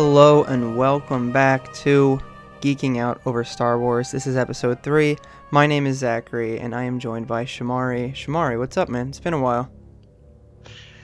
[0.00, 2.20] Hello and welcome back to
[2.60, 4.12] Geeking Out Over Star Wars.
[4.12, 5.16] This is episode 3.
[5.50, 8.12] My name is Zachary and I am joined by Shamari.
[8.12, 9.08] Shamari, what's up, man?
[9.08, 9.68] It's been a while.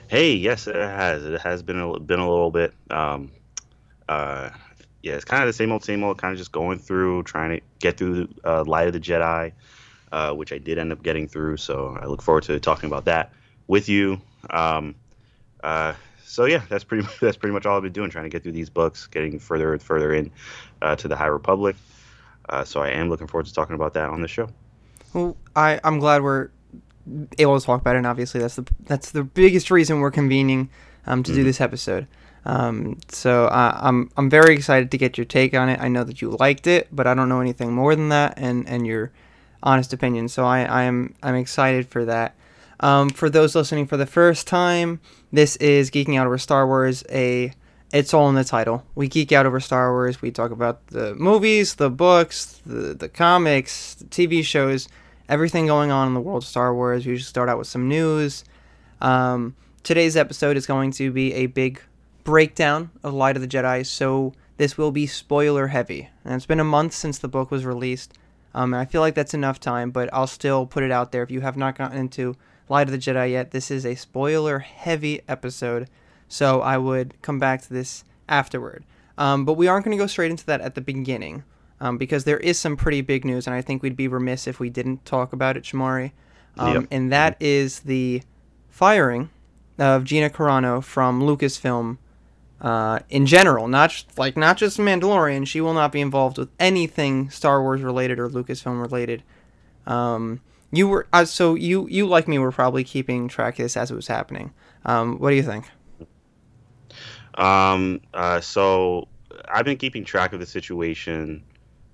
[0.07, 1.25] Hey, yes, it has.
[1.25, 2.73] It has been a, been a little bit.
[2.89, 3.33] Um,
[4.07, 4.51] uh,
[5.03, 6.17] yeah, it's kind of the same old, same old.
[6.17, 9.51] Kind of just going through, trying to get through uh, Light of the Jedi,
[10.13, 11.57] uh, which I did end up getting through.
[11.57, 13.33] So I look forward to talking about that
[13.67, 14.21] with you.
[14.49, 14.95] Um,
[15.61, 18.29] uh, so yeah, that's pretty much, that's pretty much all I've been doing, trying to
[18.29, 20.31] get through these books, getting further and further in
[20.81, 21.75] uh, to the High Republic.
[22.49, 24.49] Uh, so I am looking forward to talking about that on the show.
[25.13, 26.49] Well, I I'm glad we're
[27.37, 27.99] able to talk about it.
[27.99, 30.69] And obviously, that's the that's the biggest reason we're convening
[31.05, 31.39] um, to mm-hmm.
[31.39, 32.07] do this episode.
[32.45, 35.79] Um, so uh, I'm I'm very excited to get your take on it.
[35.79, 38.67] I know that you liked it, but I don't know anything more than that, and
[38.67, 39.11] and your
[39.63, 40.27] honest opinion.
[40.27, 42.35] So I I am I'm excited for that.
[42.79, 44.99] Um, for those listening for the first time,
[45.31, 47.53] this is Geeking Out Over Star Wars, a
[47.93, 48.83] it's all in the title.
[48.95, 50.21] We geek out over Star Wars.
[50.21, 54.89] We talk about the movies, the books, the, the comics, the TV shows,
[55.29, 57.05] everything going on in the world of Star Wars.
[57.05, 58.43] We usually start out with some news.
[58.99, 61.79] Um, today's episode is going to be a big
[62.25, 66.09] breakdown of Light of the Jedi, so this will be spoiler heavy.
[66.25, 68.13] And it's been a month since the book was released.
[68.53, 71.23] Um, and I feel like that's enough time, but I'll still put it out there.
[71.23, 72.35] If you have not gotten into
[72.69, 73.51] Light of the Jedi yet.
[73.51, 75.87] This is a spoiler heavy episode,
[76.27, 78.83] so I would come back to this afterward.
[79.17, 81.43] Um, but we aren't going to go straight into that at the beginning
[81.79, 84.59] um, because there is some pretty big news, and I think we'd be remiss if
[84.59, 86.11] we didn't talk about it, Shamari.
[86.57, 86.87] Um, yep.
[86.91, 88.23] And that is the
[88.69, 89.29] firing
[89.77, 91.97] of Gina Carano from Lucasfilm
[92.61, 95.45] uh, in general, not like not just Mandalorian.
[95.45, 99.23] She will not be involved with anything Star Wars related or Lucasfilm related.
[99.85, 103.77] Um, you were uh, so you you like me were probably keeping track of this
[103.77, 104.53] as it was happening.
[104.85, 105.65] Um, what do you think?
[107.35, 109.07] Um, uh, so
[109.49, 111.43] I've been keeping track of the situation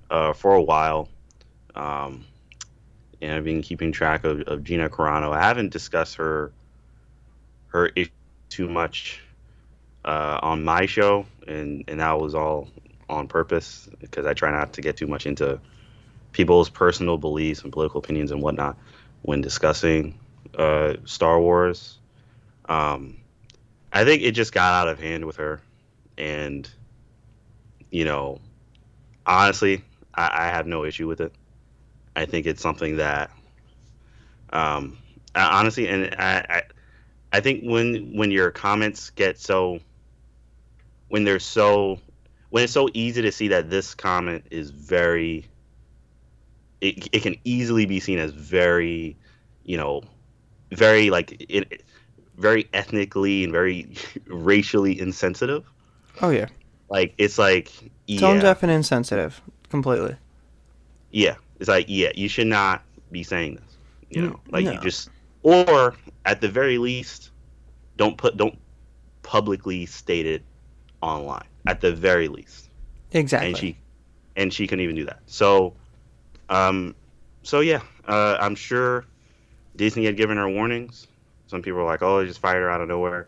[0.10, 1.10] uh, for a while,
[1.76, 2.26] um,
[3.22, 5.34] and I've been keeping track of, of Gina Carano.
[5.34, 6.52] I haven't discussed her
[7.68, 8.12] her issue
[8.50, 9.22] too much
[10.06, 12.68] uh, on my show, and and that was all
[13.10, 15.60] on purpose because I try not to get too much into
[16.32, 18.78] people's personal beliefs and political opinions and whatnot
[19.22, 20.18] when discussing
[20.58, 21.98] uh, Star Wars.
[22.66, 23.18] Um,
[23.94, 25.62] I think it just got out of hand with her,
[26.18, 26.70] and
[27.90, 28.40] you know,
[29.26, 29.84] honestly,
[30.16, 31.34] I, I have no issue with it.
[32.16, 33.32] I think it's something that,
[34.52, 34.98] um,
[35.36, 36.64] honestly, and I, I,
[37.34, 39.80] I think when when your comments get so,
[41.10, 42.00] when they're so,
[42.50, 45.46] when it's so easy to see that this comment is very
[46.82, 49.16] it, it can easily be seen as very,
[49.64, 50.02] you know,
[50.72, 51.84] very like it,
[52.38, 53.94] very ethnically and very
[54.28, 55.64] racially insensitive.
[56.22, 56.48] Oh yeah.
[56.90, 57.72] Like it's like
[58.18, 58.42] tone yeah.
[58.42, 60.18] deaf and insensitive completely.
[61.12, 63.78] Yeah, it's like yeah, you should not be saying this.
[64.10, 64.74] You know, like no.
[64.74, 65.10] you just
[65.44, 67.30] or at the very least,
[67.96, 68.58] don't put don't
[69.24, 70.42] publicly state it
[71.02, 71.46] online.
[71.68, 72.70] At the very least.
[73.12, 73.48] Exactly.
[73.48, 73.78] And she
[74.36, 75.20] and she couldn't even do that.
[75.28, 75.74] So
[76.52, 76.94] um,
[77.44, 79.06] so yeah, uh, I'm sure
[79.76, 81.08] Disney had given her warnings.
[81.48, 83.28] Some people were like, "Oh, they just fired her out of nowhere,"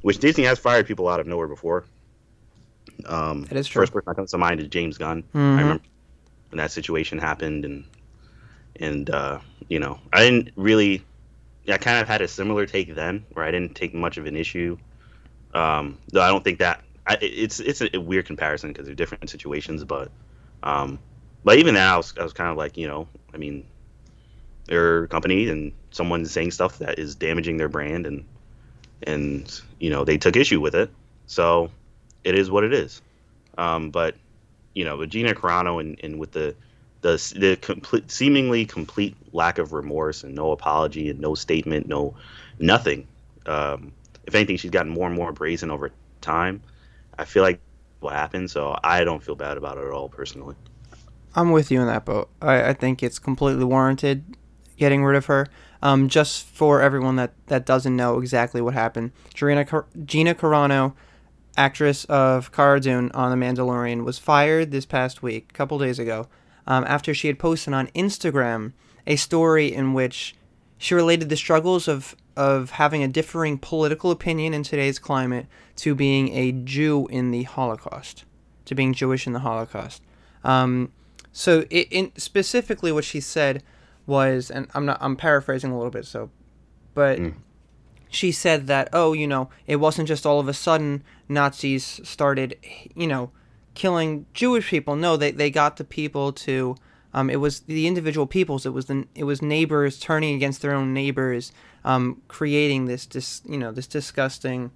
[0.00, 1.84] which Disney has fired people out of nowhere before.
[3.06, 3.82] Um, that is true.
[3.82, 5.22] First person that comes to mind is James Gunn.
[5.22, 5.38] Mm-hmm.
[5.38, 5.84] I remember
[6.50, 7.84] when that situation happened, and
[8.80, 11.04] and uh, you know, I didn't really.
[11.68, 14.34] I kind of had a similar take then, where I didn't take much of an
[14.34, 14.78] issue.
[15.54, 18.94] Um, though I don't think that I, it's it's a, a weird comparison because they're
[18.94, 20.10] different situations, but
[20.62, 20.98] um,
[21.44, 23.66] but even then, I was, I was kind of like, you know, I mean,
[24.66, 28.24] they're a company and someone's saying stuff that is damaging their brand, and
[29.04, 30.90] and you know they took issue with it,
[31.26, 31.70] so
[32.24, 33.02] it is what it is.
[33.58, 34.14] Um, but
[34.74, 36.54] you know, with Gina Carano and, and with the
[37.00, 42.14] the the complete, seemingly complete lack of remorse and no apology and no statement, no
[42.58, 43.06] nothing.
[43.46, 43.92] Um,
[44.26, 45.90] if anything, she's gotten more and more brazen over
[46.20, 46.62] time.
[47.18, 47.60] I feel like
[48.00, 50.54] what happened, so I don't feel bad about it at all personally.
[51.34, 52.28] I'm with you in that boat.
[52.40, 54.36] I, I think it's completely warranted
[54.76, 55.46] getting rid of her.
[55.82, 60.94] Um, just for everyone that, that doesn't know exactly what happened, Gina, Car- Gina Carano,
[61.56, 65.98] actress of Cara Dune on The Mandalorian, was fired this past week, a couple days
[65.98, 66.28] ago,
[66.68, 68.72] um, after she had posted on Instagram
[69.08, 70.36] a story in which
[70.78, 75.46] she related the struggles of, of having a differing political opinion in today's climate
[75.76, 78.24] to being a Jew in the Holocaust,
[78.66, 80.00] to being Jewish in the Holocaust.
[80.44, 80.92] Um,
[81.32, 83.62] so it, in specifically what she said
[84.06, 86.30] was, and I'm not I'm paraphrasing a little bit, so,
[86.94, 87.34] but mm.
[88.10, 92.56] she said that oh you know it wasn't just all of a sudden Nazis started
[92.94, 93.30] you know
[93.74, 94.94] killing Jewish people.
[94.94, 96.76] No, they they got the people to.
[97.14, 98.64] Um, it was the individual peoples.
[98.64, 101.52] It was the it was neighbors turning against their own neighbors,
[101.84, 104.70] um, creating this dis, you know this disgusting,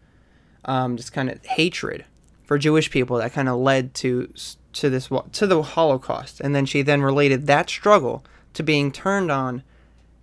[0.65, 2.05] um, this kind of hatred
[2.45, 4.33] for Jewish people that kind of led to
[4.81, 6.41] to this to the Holocaust.
[6.41, 8.25] And then she then related that struggle
[8.55, 9.63] to being turned on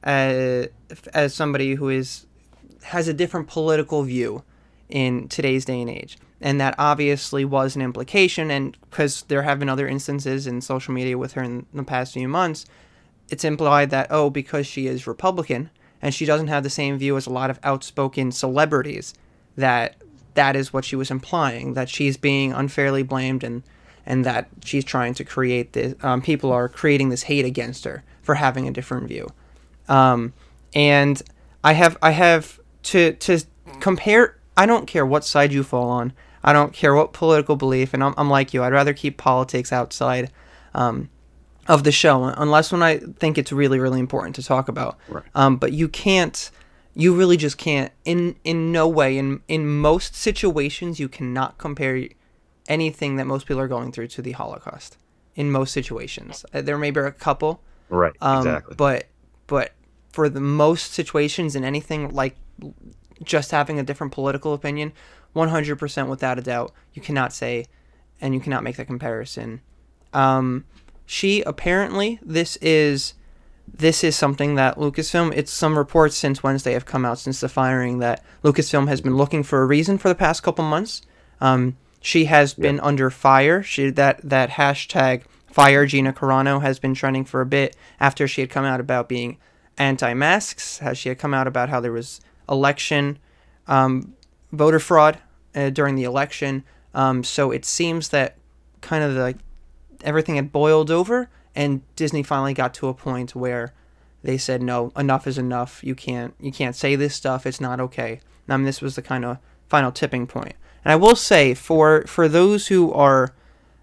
[0.04, 0.68] as,
[1.14, 2.26] as somebody who is
[2.84, 4.44] has a different political view
[4.90, 9.58] in today's day and age and that obviously was an implication and because there have
[9.60, 12.66] been other instances in social media with her in the past few months
[13.30, 15.70] it's implied that oh because she is republican
[16.02, 19.14] and she doesn't have the same view as a lot of outspoken celebrities
[19.56, 19.96] that
[20.34, 23.64] that is what she was implying that she's being unfairly blamed and
[24.06, 28.04] and that she's trying to create this um, people are creating this hate against her
[28.22, 29.28] for having a different view
[29.88, 30.34] um,
[30.74, 31.22] and
[31.64, 33.40] i have i have to to
[33.80, 36.14] compare i don't care what side you fall on
[36.44, 38.64] I don't care what political belief, and I'm, I'm like you.
[38.64, 40.32] I'd rather keep politics outside
[40.74, 41.10] um,
[41.68, 44.98] of the show, unless when I think it's really, really important to talk about.
[45.08, 45.24] Right.
[45.36, 46.52] Um, but you can't.
[46.96, 47.92] You really just can't.
[48.04, 49.18] In in no way.
[49.18, 52.10] In in most situations, you cannot compare
[52.68, 54.98] anything that most people are going through to the Holocaust.
[55.36, 57.62] In most situations, uh, there may be a couple.
[57.90, 58.14] Right.
[58.22, 58.76] Um, exactly.
[58.78, 59.08] But
[59.48, 59.72] but
[60.12, 62.36] for the most situations in anything like
[63.24, 64.94] just having a different political opinion,
[65.36, 66.72] 100% without a doubt.
[66.94, 67.66] You cannot say,
[68.22, 69.62] and you cannot make that comparison.
[70.14, 70.66] Um,
[71.06, 73.14] she apparently this is
[73.68, 75.34] this is something that Lucasfilm.
[75.36, 79.18] It's some reports since Wednesday have come out since the firing that Lucasfilm has been
[79.18, 81.02] looking for a reason for the past couple months.
[81.42, 83.64] Um, she has been under fire.
[83.64, 88.42] She that that hashtag fire Gina Carano has been trending for a bit after she
[88.42, 89.38] had come out about being
[89.78, 90.80] anti-masks.
[90.80, 92.20] How she had come out about how there was
[92.50, 93.20] election
[93.68, 94.16] um,
[94.52, 95.20] voter fraud
[95.56, 96.66] uh, during the election.
[96.94, 98.36] Um, so it seems that
[98.82, 99.38] kind of like
[100.04, 103.74] everything had boiled over, and Disney finally got to a point where
[104.24, 105.82] they said, "No, enough is enough.
[105.86, 107.46] You can't you can't say this stuff.
[107.46, 109.38] It's not okay." I mean, this was the kind of
[109.70, 110.56] final tipping point.
[110.84, 113.34] And I will say for for those who are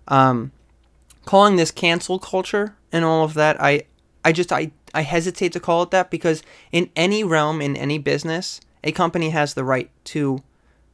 [0.08, 0.52] um,
[1.24, 3.82] calling this cancel culture and all of that, I
[4.24, 6.42] I just I I hesitate to call it that because
[6.72, 10.42] in any realm in any business, a company has the right to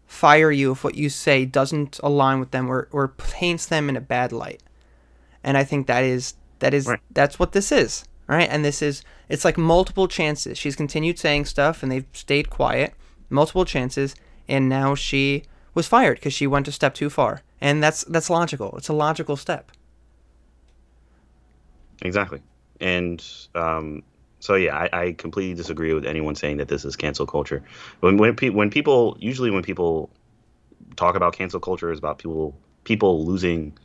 [0.07, 3.97] fire you if what you say doesn't align with them or, or paints them in
[3.97, 4.63] a bad light.
[5.43, 7.01] And I think that is that is right.
[7.11, 8.05] that's what this is.
[8.29, 8.49] Right?
[8.51, 10.59] And this is it's like multiple chances.
[10.59, 12.95] She's continued saying stuff and they've stayed quiet.
[13.31, 14.15] Multiple chances
[14.49, 15.45] and now she
[15.77, 17.43] was fired because she went a step too far.
[17.61, 18.75] And that's that's logical.
[18.77, 19.71] It's a logical step.
[22.03, 22.43] Exactly.
[22.81, 23.25] And
[23.55, 24.03] um,
[24.41, 27.63] so yeah, I, I, completely disagree with anyone saying that this is cancel culture.
[28.01, 30.11] When when, pe- when people usually when people
[30.97, 33.77] talk about cancel culture is about people people losing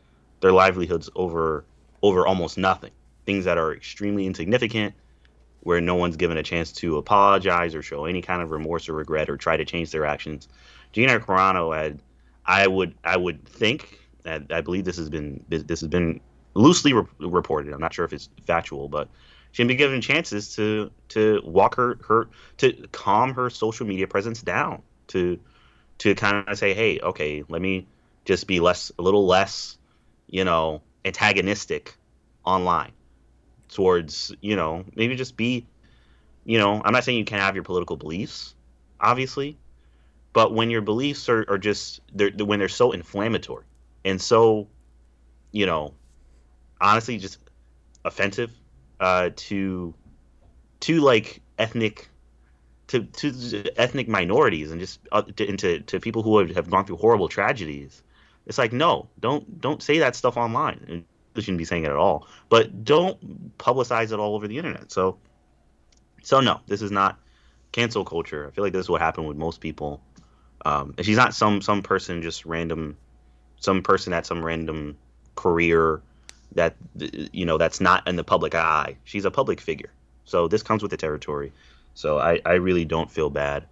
[0.42, 1.66] their livelihoods over
[2.02, 2.92] over almost nothing,
[3.26, 4.94] things that are extremely insignificant,
[5.62, 8.94] where no one's given a chance to apologize or show any kind of remorse or
[8.94, 10.48] regret or try to change their actions.
[10.94, 12.00] Gina Carano had,
[12.46, 16.22] I would I would think, I believe this has been this has been
[16.54, 17.74] loosely re- reported.
[17.74, 19.08] I'm not sure if it's factual, but
[19.52, 24.42] she been given chances to to walk her her to calm her social media presence
[24.42, 25.40] down to
[26.00, 27.86] to kind of say hey okay let me
[28.26, 29.78] just be less a little less
[30.28, 31.96] you know antagonistic
[32.46, 32.92] online
[33.70, 35.66] towards you know maybe just be
[36.46, 38.56] you know i'm not saying you can't have your political beliefs
[39.00, 39.58] obviously
[40.34, 43.66] but when your beliefs are, are just they're, when they're so inflammatory
[44.06, 44.68] and so
[45.52, 45.94] you know
[46.80, 47.38] honestly just
[48.06, 48.52] offensive
[49.00, 49.94] uh, to
[50.80, 52.08] to like ethnic
[52.88, 56.86] to to ethnic minorities and just uh, to, into to people who have, have gone
[56.86, 58.04] through horrible tragedies.
[58.46, 61.06] It's like no, don't don't say that stuff online.
[61.34, 62.28] You shouldn't be saying it at all.
[62.50, 64.92] But don't publicize it all over the internet.
[64.92, 65.18] So
[66.22, 67.20] so no, this is not
[67.72, 68.48] cancel culture.
[68.48, 70.02] I feel like this is what happened with most people.
[70.66, 72.98] Um, and she's not some some person just random,
[73.60, 74.98] some person at some random
[75.36, 76.02] career
[76.54, 78.98] that you know that's not in the public eye.
[79.04, 79.92] She's a public figure,
[80.26, 81.52] so this comes with the territory.
[81.94, 83.66] So I, I really don't feel bad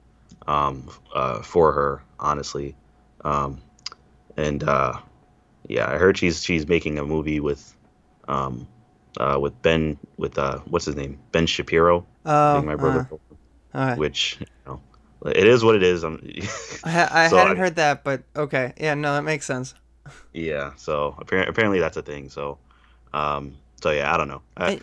[0.47, 2.75] um, uh, for her, honestly.
[3.23, 3.61] Um,
[4.37, 4.99] and uh,
[5.67, 7.75] yeah, I heard she's she's making a movie with
[8.27, 8.67] um,
[9.17, 13.07] uh, with Ben with uh, what's his name Ben Shapiro, oh, my brother,
[13.73, 14.81] uh, which you know,
[15.25, 16.03] it is what it is.
[16.83, 19.75] I, I so hadn't I, heard that, but okay, yeah, no, that makes sense.
[20.33, 22.29] Yeah, so apparently, apparently that's a thing.
[22.29, 22.57] So
[23.13, 24.41] um, so yeah, I don't know.
[24.57, 24.81] I,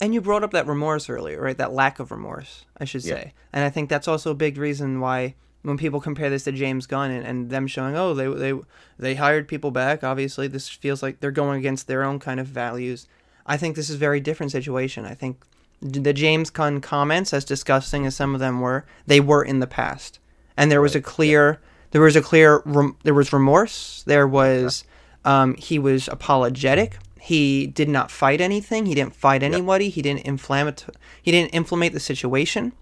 [0.00, 1.56] And you brought up that remorse earlier, right?
[1.58, 3.14] That lack of remorse, I should Yeah.
[3.14, 3.34] say.
[3.52, 6.86] And I think that's also a big reason why when people compare this to James
[6.86, 8.58] Gunn and, and them showing, oh, they they
[8.98, 10.02] they hired people back.
[10.02, 13.06] Obviously, this feels like they're going against their own kind of values.
[13.46, 15.04] I think this is a very different situation.
[15.04, 15.44] I think
[15.80, 19.66] the James Gunn comments, as disgusting as some of them were, they were in the
[19.66, 20.18] past,
[20.56, 21.60] and there was a clear
[21.90, 24.02] there was a clear rem- there was remorse.
[24.06, 24.84] There was
[25.24, 26.98] um, he was apologetic.
[27.20, 28.86] He did not fight anything.
[28.86, 29.90] He didn't fight anybody.
[29.90, 30.86] He didn't inflammate.
[31.22, 32.72] He didn't inflammate the situation.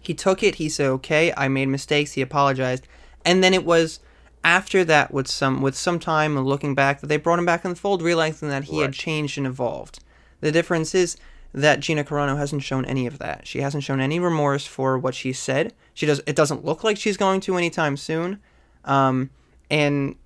[0.00, 0.56] He took it.
[0.56, 2.86] He said, "Okay, I made mistakes." He apologized,
[3.24, 4.00] and then it was
[4.44, 7.64] after that, with some with some time and looking back, that they brought him back
[7.64, 9.98] in the fold, realizing that he had changed and evolved.
[10.40, 11.16] The difference is
[11.52, 13.46] that Gina Carano hasn't shown any of that.
[13.46, 15.72] She hasn't shown any remorse for what she said.
[15.94, 16.20] She does.
[16.26, 18.40] It doesn't look like she's going to anytime soon.
[18.84, 19.30] Um,
[19.70, 20.16] and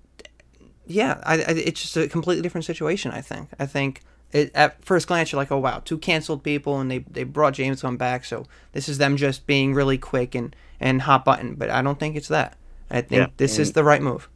[0.85, 3.11] yeah, I, I, it's just a completely different situation.
[3.11, 3.49] I think.
[3.59, 4.01] I think
[4.31, 7.53] it, at first glance you're like, oh wow, two canceled people, and they they brought
[7.53, 11.55] James Gunn back, so this is them just being really quick and and hot button.
[11.55, 12.57] But I don't think it's that.
[12.89, 14.29] I think Yeah, this is the right move.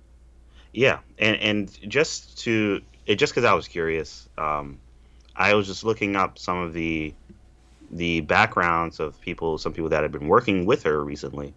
[0.73, 4.77] Yeah, and and just to it just because I was curious, um,
[5.37, 7.13] I was just looking up some of the
[7.89, 11.53] the backgrounds of people, some people that had been working with her recently.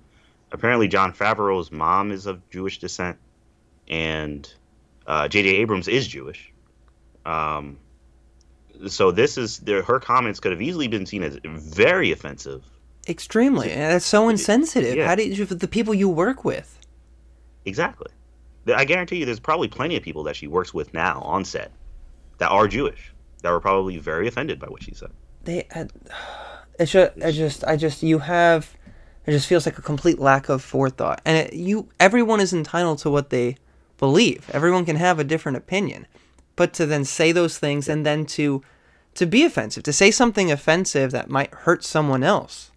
[0.52, 3.16] Apparently, Jon Favreau's mom is of Jewish descent,
[3.88, 4.52] and
[5.06, 5.48] uh, J.J.
[5.56, 6.52] Abrams is Jewish.
[7.24, 7.78] Um,
[8.86, 9.62] so this is.
[9.66, 12.64] Her comments could have easily been seen as very offensive.
[13.08, 14.96] Extremely, that's so insensitive.
[14.96, 15.06] yeah.
[15.06, 16.78] How did you the people you work with?
[17.64, 18.10] Exactly.
[18.72, 21.72] I guarantee you, there's probably plenty of people that she works with now on set
[22.38, 25.10] that are Jewish that were probably very offended by what she said.
[25.44, 25.92] they had,
[26.78, 28.74] it's just, I just I just you have
[29.26, 31.20] it just feels like a complete lack of forethought.
[31.24, 33.56] And it, you everyone is entitled to what they
[33.98, 34.50] believe.
[34.52, 36.06] Everyone can have a different opinion.
[36.56, 38.62] But to then say those things and then to
[39.14, 42.70] to be offensive to say something offensive that might hurt someone else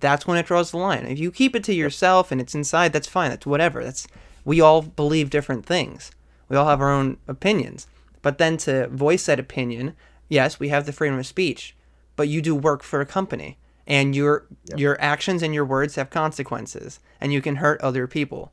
[0.00, 1.06] that's when it draws the line.
[1.06, 3.30] If you keep it to yourself and it's inside that's fine.
[3.30, 3.82] That's whatever.
[3.82, 4.06] That's
[4.44, 6.10] we all believe different things.
[6.48, 7.86] We all have our own opinions
[8.22, 9.94] but then to voice that opinion
[10.28, 11.74] yes we have the freedom of speech
[12.16, 13.56] but you do work for a company
[13.86, 14.46] and your
[14.76, 18.52] your actions and your words have consequences and you can hurt other people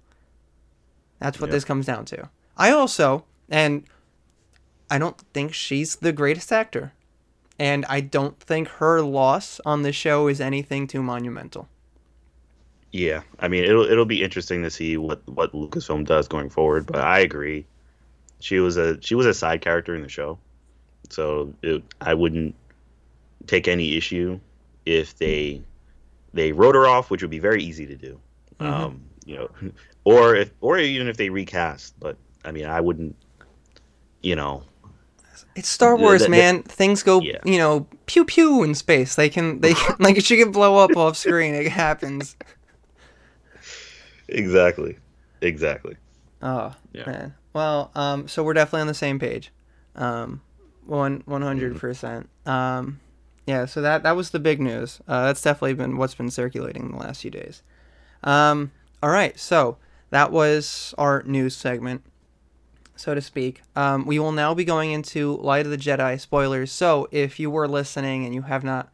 [1.19, 1.53] that's what Yep.
[1.53, 3.83] this comes down to i also and
[4.89, 6.93] i don't think she's the greatest actor
[7.59, 11.67] and i don't think her loss on the show is anything too monumental
[12.91, 16.85] Yeah, I mean, it'll it'll be interesting to see what what Lucasfilm does going forward.
[16.85, 17.65] But I agree,
[18.45, 20.37] she was a she was a side character in the show,
[21.09, 22.53] so it, I wouldn't
[23.47, 24.39] take any issue
[24.85, 25.63] if they
[26.31, 28.19] they wrote her off, which would be very easy to do.
[28.59, 28.71] Mm-hmm.
[28.71, 29.49] Um, you know,
[30.03, 31.95] or if or even if they recast.
[31.99, 33.15] But I mean, I wouldn't.
[34.21, 34.61] You know,
[35.55, 37.39] it's star wars the- the- man things go Yeah.
[37.45, 40.95] you know pew pew in space they can they can, like she can blow up
[40.95, 42.35] off screen it happens
[44.27, 44.97] exactly,
[45.41, 45.95] exactly.
[46.43, 47.05] Oh Yeah.
[47.07, 47.33] man.
[47.55, 49.49] Well, um, so we're definitely on the same page.
[49.95, 50.41] Um,
[50.85, 52.27] one one hundred percent.
[52.45, 52.99] Um,
[53.47, 53.63] yeah.
[53.63, 54.99] So that that was the big news.
[55.07, 57.63] Uh, that's definitely been what's been circulating the last few days.
[58.25, 59.39] Um, all right.
[59.39, 59.77] So
[60.09, 62.03] that was our news segment,
[62.97, 63.61] so to speak.
[63.73, 66.73] Um, we will now be going into Light of the Jedi spoilers.
[66.73, 68.91] So if you were listening and you have not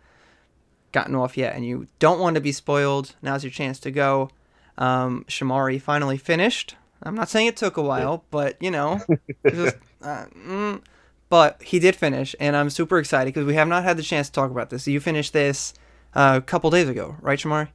[0.91, 4.29] gotten off yet and you don't want to be spoiled, now's your chance to go.
[4.77, 6.75] Um, Shamari finally finished.
[7.03, 8.99] I'm not saying it took a while, but you know,
[9.47, 10.81] just, uh, mm,
[11.29, 14.27] but he did finish, and I'm super excited because we have not had the chance
[14.27, 14.87] to talk about this.
[14.87, 15.73] You finished this
[16.13, 17.69] uh, a couple days ago, right, Shamari?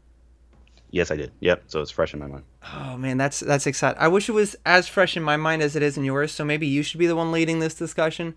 [0.91, 1.33] Yes, I did.
[1.41, 1.65] Yep.
[1.67, 2.45] So it's fresh in my mind.
[2.75, 4.01] Oh man, that's that's exciting.
[4.01, 6.33] I wish it was as fresh in my mind as it is in yours.
[6.33, 8.35] So maybe you should be the one leading this discussion.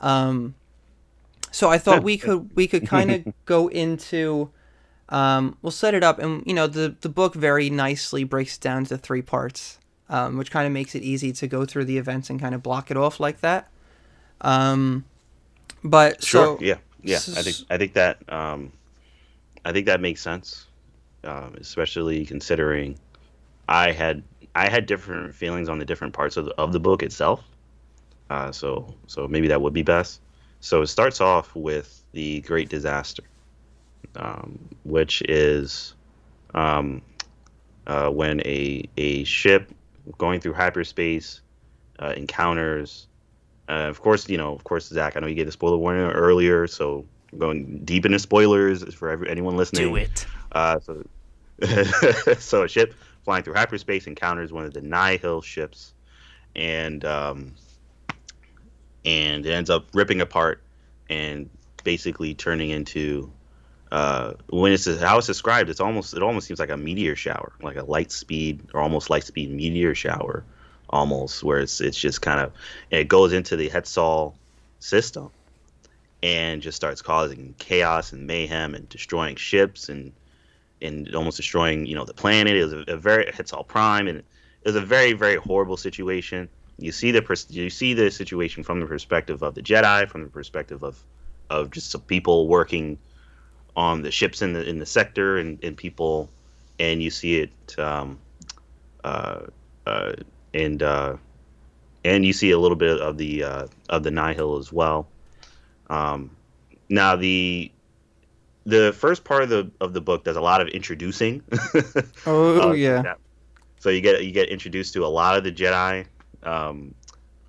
[0.00, 0.54] Um,
[1.50, 4.50] so I thought we could we could kind of go into.
[5.08, 8.84] Um, we'll set it up, and you know the the book very nicely breaks down
[8.86, 12.30] to three parts, um, which kind of makes it easy to go through the events
[12.30, 13.68] and kind of block it off like that.
[14.40, 15.04] Um,
[15.82, 16.58] but Sure.
[16.58, 16.76] so yeah.
[17.02, 17.16] Yeah.
[17.16, 18.72] I think I think that um,
[19.64, 20.66] I think that makes sense,
[21.24, 22.98] um, especially considering
[23.68, 24.22] I had
[24.54, 27.44] I had different feelings on the different parts of the, of the book itself.
[28.30, 30.20] Uh, so so maybe that would be best.
[30.60, 33.22] So it starts off with the Great Disaster,
[34.16, 35.94] um, which is
[36.54, 37.02] um,
[37.86, 39.70] uh, when a a ship
[40.18, 41.40] going through hyperspace
[41.98, 43.06] uh, encounters.
[43.68, 45.16] Uh, of course, you know, of course, Zach.
[45.16, 47.04] I know you gave the spoiler warning earlier, so
[47.38, 49.88] going deep into spoilers for every, anyone listening.
[49.88, 50.26] do it.
[50.52, 51.04] Uh, so,
[52.38, 52.94] so a ship
[53.24, 55.94] flying through hyperspace encounters one of the Nihil ships,
[56.54, 57.54] and um,
[59.04, 60.62] and it ends up ripping apart
[61.08, 61.48] and
[61.84, 63.30] basically turning into
[63.94, 67.52] uh, when it's how it's described, it's almost it almost seems like a meteor shower,
[67.62, 70.42] like a light speed or almost light speed meteor shower,
[70.90, 72.50] almost where it's it's just kind of
[72.90, 74.34] it goes into the Hetzal
[74.80, 75.30] system
[76.24, 80.12] and just starts causing chaos and mayhem and destroying ships and
[80.82, 82.56] and almost destroying you know the planet.
[82.56, 84.24] It was a, a very Hetzal Prime and it
[84.66, 86.48] was a very very horrible situation.
[86.78, 90.24] You see the pers- you see the situation from the perspective of the Jedi, from
[90.24, 91.00] the perspective of
[91.48, 92.98] of just some people working
[93.76, 96.30] on the ships in the in the sector and, and people,
[96.78, 98.18] and you see it, um,
[99.02, 99.40] uh,
[99.86, 100.12] uh,
[100.52, 101.16] and uh,
[102.04, 105.08] and you see a little bit of the uh, of the Nihil as well.
[105.90, 106.30] Um,
[106.88, 107.70] now the
[108.64, 111.42] the first part of the of the book does a lot of introducing.
[112.26, 113.14] oh yeah.
[113.80, 116.06] So you get you get introduced to a lot of the Jedi.
[116.42, 116.94] Um,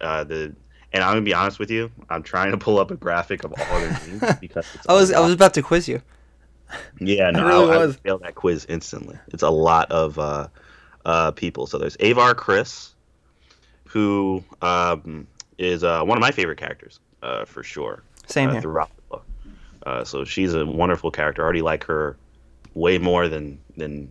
[0.02, 0.56] uh, the
[0.92, 3.54] and I'm gonna be honest with you, I'm trying to pull up a graphic of
[3.58, 6.02] all their names because I was I was about to quiz you.
[7.00, 9.18] Yeah, no, I, really I, I failed that quiz instantly.
[9.28, 10.48] It's a lot of uh,
[11.06, 11.68] uh, people.
[11.68, 12.92] So there's Avar Kriss,
[13.86, 18.04] who um, is uh, one of my favorite characters uh, for sure.
[18.28, 18.62] Same uh, here.
[18.62, 19.26] Throughout the book.
[19.86, 21.42] Uh, so she's a wonderful character.
[21.42, 22.18] I already like her
[22.74, 24.10] way more than than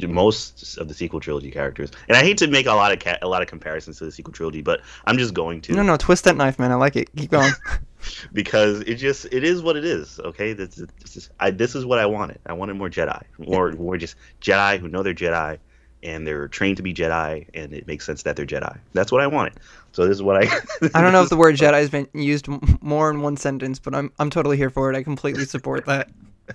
[0.00, 1.90] most of the sequel trilogy characters.
[2.08, 4.12] And I hate to make a lot of ca- a lot of comparisons to the
[4.12, 5.74] sequel trilogy, but I'm just going to.
[5.74, 6.72] No, no, twist that knife, man.
[6.72, 7.08] I like it.
[7.16, 7.52] Keep going.
[8.32, 10.20] because it just it is what it is.
[10.20, 12.38] Okay, this, this is I, this is what I wanted.
[12.46, 15.58] I wanted more Jedi, more more just Jedi who know they're Jedi
[16.02, 18.78] and they're trained to be Jedi, and it makes sense that they're Jedi.
[18.92, 19.54] That's what I wanted.
[19.92, 20.60] So this is what I.
[20.94, 22.46] I don't know if the word Jedi has been used
[22.82, 24.96] more in one sentence, but I'm I'm totally here for it.
[24.96, 26.08] I completely support that.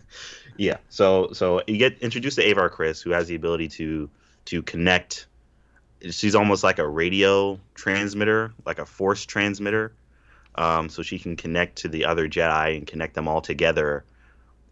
[0.57, 0.77] yeah.
[0.89, 4.09] So so you get introduced to Avar Kriss, who has the ability to
[4.45, 5.27] to connect.
[6.09, 9.93] She's almost like a radio transmitter, like a force transmitter.
[10.55, 14.05] Um, so she can connect to the other Jedi and connect them all together,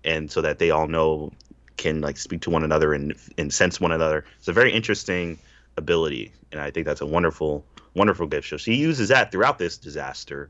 [0.03, 1.31] and so that they all know
[1.77, 4.25] can like speak to one another and and sense one another.
[4.37, 5.39] It's a very interesting
[5.77, 8.47] ability, and I think that's a wonderful wonderful gift.
[8.49, 10.49] So she uses that throughout this disaster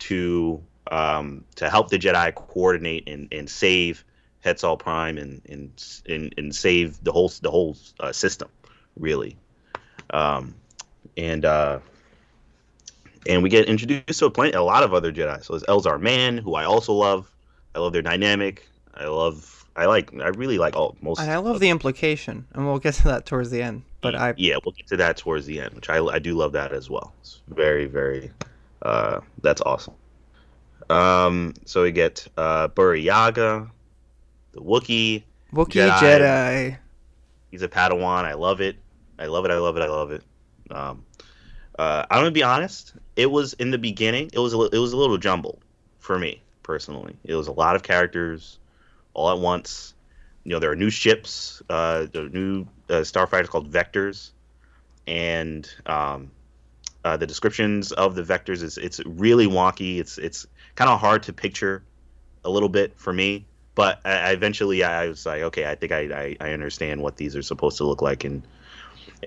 [0.00, 4.04] to um, to help the Jedi coordinate and, and save
[4.44, 8.48] Hetzal Prime and, and and and save the whole the whole uh, system,
[8.96, 9.36] really.
[10.10, 10.54] Um,
[11.16, 11.78] and uh,
[13.26, 15.44] and we get introduced to a, plenty, a lot of other Jedi.
[15.44, 17.30] So there's Elzar Mann, who I also love.
[17.74, 18.68] I love their dynamic.
[18.94, 19.64] I love.
[19.76, 20.12] I like.
[20.14, 21.20] I really like all most.
[21.20, 23.82] And I love the implication, and we'll get to that towards the end.
[24.00, 26.52] But I yeah, we'll get to that towards the end, which I I do love
[26.52, 27.12] that as well.
[27.20, 28.30] It's very very.
[28.82, 29.94] Uh, that's awesome.
[30.90, 33.70] Um, so we get uh, Burryaga,
[34.52, 35.22] the Wookiee.
[35.54, 35.98] Wookiee Jedi.
[35.98, 36.78] Jedi.
[37.50, 38.24] He's a Padawan.
[38.24, 38.76] I love it.
[39.18, 39.50] I love it.
[39.50, 39.82] I love it.
[39.82, 40.22] I love it.
[40.70, 41.04] Um,
[41.78, 42.94] uh, I'm gonna be honest.
[43.16, 44.30] It was in the beginning.
[44.32, 45.60] It was a, it was a little jumbled
[45.98, 47.16] for me personally.
[47.24, 48.58] It was a lot of characters
[49.14, 49.94] all at once.
[50.44, 51.62] You know, there are new ships.
[51.68, 54.30] Uh, new uh, starfighters called Vectors,
[55.06, 56.30] and um,
[57.04, 59.98] uh, the descriptions of the Vectors is it's really wonky.
[59.98, 61.82] It's it's kind of hard to picture
[62.44, 63.46] a little bit for me.
[63.74, 67.34] But I, eventually, I was like, okay, I think I, I, I understand what these
[67.34, 68.42] are supposed to look like, and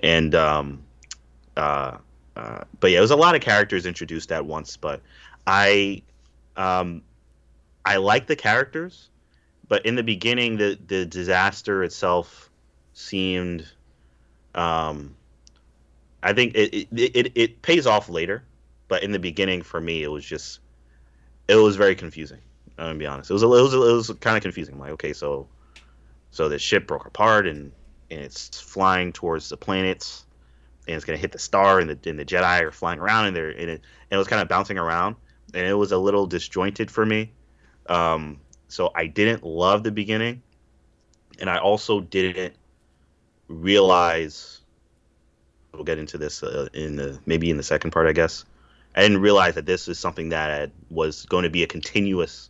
[0.02, 0.82] and um,
[1.56, 1.98] uh,
[2.36, 4.76] uh, but yeah, it was a lot of characters introduced at once.
[4.76, 5.00] But
[5.46, 6.02] I,
[6.56, 7.02] um,
[7.84, 9.08] I like the characters,
[9.68, 12.50] but in the beginning, the the disaster itself
[12.92, 13.66] seemed,
[14.54, 15.16] um,
[16.22, 18.44] I think it it, it it pays off later,
[18.88, 20.60] but in the beginning, for me, it was just,
[21.48, 22.40] it was very confusing.
[22.78, 23.30] I'm gonna be honest.
[23.30, 24.74] It was a, it was a, it was kind of confusing.
[24.74, 25.48] I'm like, okay, so,
[26.30, 27.72] so the ship broke apart and
[28.10, 30.25] and it's flying towards the planets
[30.86, 33.36] and it's gonna hit the star, and the and the Jedi are flying around, and
[33.36, 35.16] they're and it, and it was kind of bouncing around,
[35.54, 37.32] and it was a little disjointed for me.
[37.86, 40.42] Um, so I didn't love the beginning,
[41.40, 42.54] and I also didn't
[43.48, 44.60] realize.
[45.72, 48.44] We'll get into this uh, in the maybe in the second part, I guess.
[48.94, 52.48] I didn't realize that this is something that was going to be a continuous,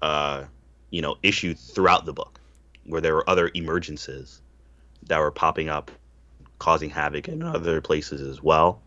[0.00, 0.44] uh,
[0.90, 2.40] you know, issue throughout the book,
[2.84, 4.40] where there were other emergences
[5.04, 5.92] that were popping up
[6.62, 8.80] causing havoc in other places as well,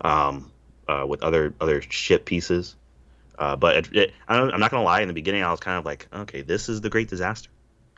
[0.00, 0.50] um,
[0.88, 2.74] uh, with other other ship pieces.
[3.38, 5.02] Uh, but it, it, I'm not gonna lie.
[5.02, 7.48] In the beginning, I was kind of like, okay, this is the Great Disaster,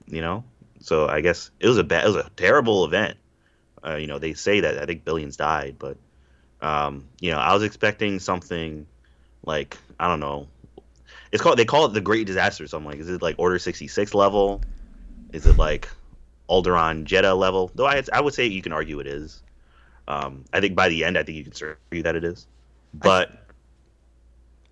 [0.07, 0.45] you know.
[0.81, 3.17] So I guess it was a bad, it was a terrible event.
[3.83, 5.97] Uh, you know, they say that I think billions died, but
[6.61, 8.87] um, you know, I was expecting something
[9.43, 10.49] like I don't know.
[11.33, 12.67] It's called they call it the Great Disaster.
[12.67, 14.61] So I'm like, is it like Order 66 level?
[15.33, 15.89] Is it like
[16.49, 19.43] Alderaan Jedha level, though I I would say you can argue it is.
[20.07, 21.53] Um, I think by the end, I think you can
[21.91, 22.47] argue that it is.
[22.93, 23.31] But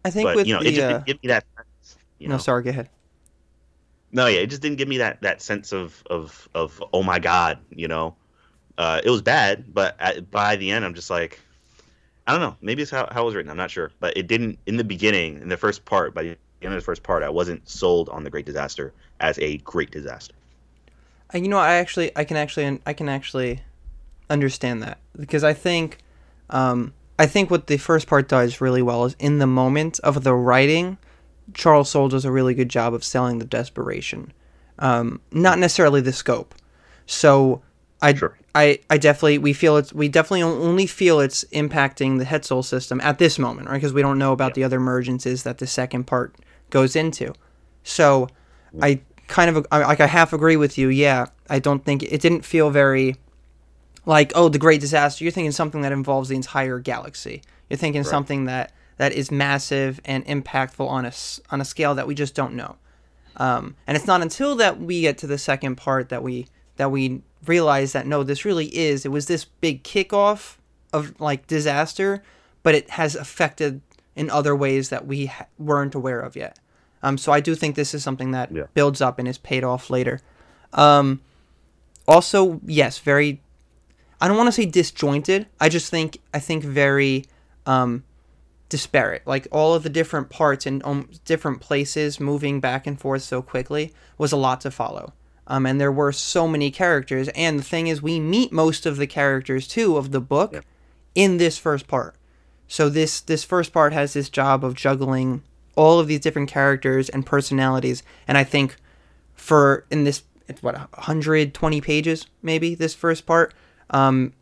[0.04, 0.98] I, I think but, with you know, the, it just uh...
[0.98, 1.44] give me that.
[2.18, 2.38] You no, know?
[2.38, 2.88] sorry, go ahead.
[4.12, 7.18] No, yeah, it just didn't give me that that sense of of of oh my
[7.18, 8.14] god, you know.
[8.78, 11.38] Uh, it was bad, but at, by the end, I'm just like,
[12.26, 12.56] I don't know.
[12.62, 13.50] Maybe it's how, how it was written.
[13.50, 16.14] I'm not sure, but it didn't in the beginning, in the first part.
[16.14, 16.28] By the
[16.62, 19.90] end of the first part, I wasn't sold on the Great Disaster as a great
[19.90, 20.34] disaster.
[21.34, 23.60] You know, I actually, I can actually, I can actually
[24.28, 25.98] understand that because I think,
[26.50, 30.24] um, I think what the first part does really well is in the moment of
[30.24, 30.98] the writing,
[31.54, 34.32] Charles Soule does a really good job of selling the desperation,
[34.78, 36.54] um, not necessarily the scope.
[37.06, 37.62] So
[38.00, 38.36] I, Sure.
[38.54, 43.00] I, I definitely we feel it's we definitely only feel it's impacting the Hetzal system
[43.00, 43.74] at this moment, right?
[43.76, 44.54] Because we don't know about Yeah.
[44.54, 46.34] the other emergences that the second part
[46.70, 47.32] goes into.
[47.84, 48.28] So
[48.80, 49.00] I
[49.32, 50.88] kind of I, like I half agree with you.
[50.88, 53.16] Yeah, I don't think it didn't feel very
[54.06, 55.24] like oh the great disaster.
[55.24, 57.42] You're thinking something that involves the entire galaxy.
[57.68, 58.10] You're thinking Right.
[58.10, 61.12] something that that is massive and impactful on a
[61.50, 62.76] on a scale that we just don't know.
[63.38, 66.90] Um, and it's not until that we get to the second part that we that
[66.90, 69.04] we realize that no, this really is.
[69.06, 70.56] It was this big kickoff
[70.92, 72.22] of like disaster,
[72.62, 73.80] but it has affected
[74.14, 76.58] in other ways that we ha- weren't aware of yet.
[77.02, 78.64] Um, so I do think this is something that Yeah.
[78.74, 80.20] builds up and is paid off later.
[80.72, 81.20] Um,
[82.06, 83.40] also, yes, very.
[84.20, 85.46] I don't want to say disjointed.
[85.60, 87.24] I just think I think very
[87.66, 88.04] um,
[88.68, 89.22] disparate.
[89.26, 93.42] Like all of the different parts and um, different places moving back and forth so
[93.42, 95.12] quickly was a lot to follow.
[95.46, 97.28] Um, and there were so many characters.
[97.34, 100.64] And the thing is, we meet most of the characters too of the book Yep.
[101.16, 102.14] in this first part.
[102.68, 105.42] So this this first part has this job of juggling
[105.74, 108.02] all of these different characters and personalities.
[108.28, 108.76] And I think
[109.42, 113.52] for in this it's what 120 pages maybe this first part
[113.90, 114.32] um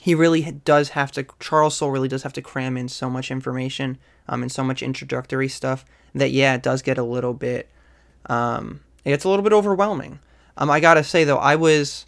[0.00, 3.30] he really does have to charles soule really does have to cram in so much
[3.30, 7.68] information um and so much introductory stuff that yeah it does get a little bit
[8.30, 10.18] um it gets a little bit overwhelming
[10.56, 12.06] um i gotta say though i was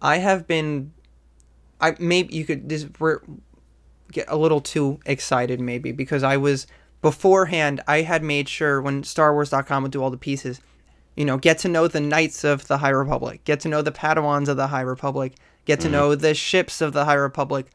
[0.00, 0.90] i have been
[1.80, 3.20] i maybe you could this we're
[4.10, 6.66] get a little too excited maybe because i was
[7.02, 10.60] beforehand i had made sure when starwars.com would do all the pieces
[11.16, 13.92] you know, get to know the knights of the High Republic, get to know the
[13.92, 15.34] Padawans of the High Republic,
[15.64, 15.92] get to mm-hmm.
[15.92, 17.66] know the ships of the High Republic.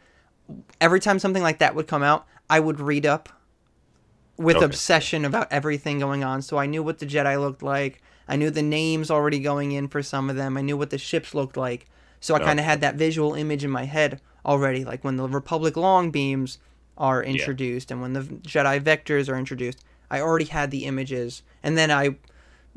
[0.82, 3.30] Every time something like that would come out, I would read up
[4.38, 4.66] with Okay.
[4.66, 6.42] obsession about everything going on.
[6.42, 8.02] So I knew what the Jedi looked like.
[8.28, 10.58] I knew the names already going in for some of them.
[10.58, 11.88] I knew what the ships looked like.
[12.20, 12.46] So I oh.
[12.46, 16.12] kind of had that visual image in my head already, like when the Republic long
[16.12, 16.58] beams
[16.98, 19.84] are introduced and when the Jedi vectors are introduced.
[20.10, 22.16] I already had the images, and then I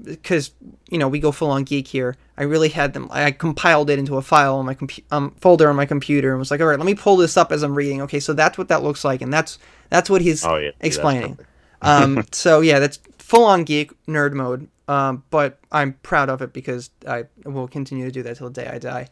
[0.03, 0.51] because
[0.89, 2.17] you know we go full on geek here.
[2.37, 3.09] I really had them.
[3.11, 6.39] I compiled it into a file on my compu- um, folder on my computer and
[6.39, 8.03] was like, all right, let me pull this up as I'm reading.
[8.03, 9.59] Okay, so that's what that looks like, and that's
[9.91, 11.39] that's what he's Oh yeah, explaining.
[11.83, 14.69] um, so yeah, that's full on geek nerd mode.
[14.89, 18.61] Um, but I'm proud of it because I will continue to do that till the
[18.61, 19.07] day I die.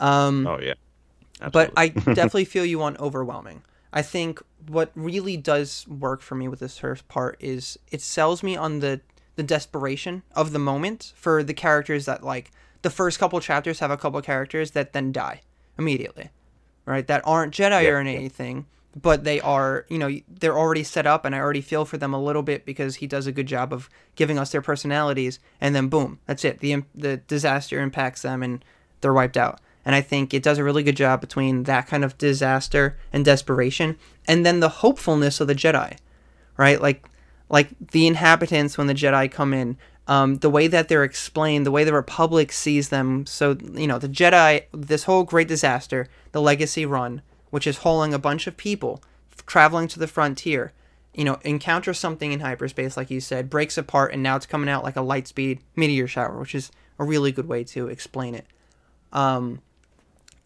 [0.00, 0.74] Um, Oh yeah.
[1.52, 3.62] but I definitely feel you on overwhelming.
[3.92, 8.42] I think what really does work for me with this first part is it sells
[8.42, 9.00] me on the
[9.34, 12.50] the desperation of the moment for the characters that like
[12.82, 15.40] the first couple chapters have a couple characters that then die
[15.78, 16.30] immediately,
[16.84, 17.06] right?
[17.06, 18.66] That aren't Jedi Yeah, or anything,
[19.00, 22.12] but they are you know they're already set up, and I already feel for them
[22.12, 25.74] a little bit because he does a good job of giving us their personalities, and
[25.74, 26.60] then boom, that's it.
[26.60, 28.64] the The disaster impacts them, and
[29.00, 29.60] they're wiped out.
[29.84, 33.24] And I think it does a really good job between that kind of disaster and
[33.24, 35.96] desperation, and then the hopefulness of the Jedi,
[36.56, 36.80] right?
[36.80, 37.04] Like,
[37.48, 41.70] like the inhabitants when the Jedi come in, um, the way that they're explained, the
[41.70, 43.26] way the Republic sees them.
[43.26, 48.14] So you know, the Jedi, this whole great disaster, the Legacy Run, which is hauling
[48.14, 49.02] a bunch of people
[49.46, 50.72] traveling to the frontier,
[51.14, 54.68] you know, encounters something in hyperspace, like you said, breaks apart, and now it's coming
[54.68, 58.34] out like a light speed meteor shower, which is a really good way to explain
[58.34, 58.46] it.
[59.12, 59.60] Um,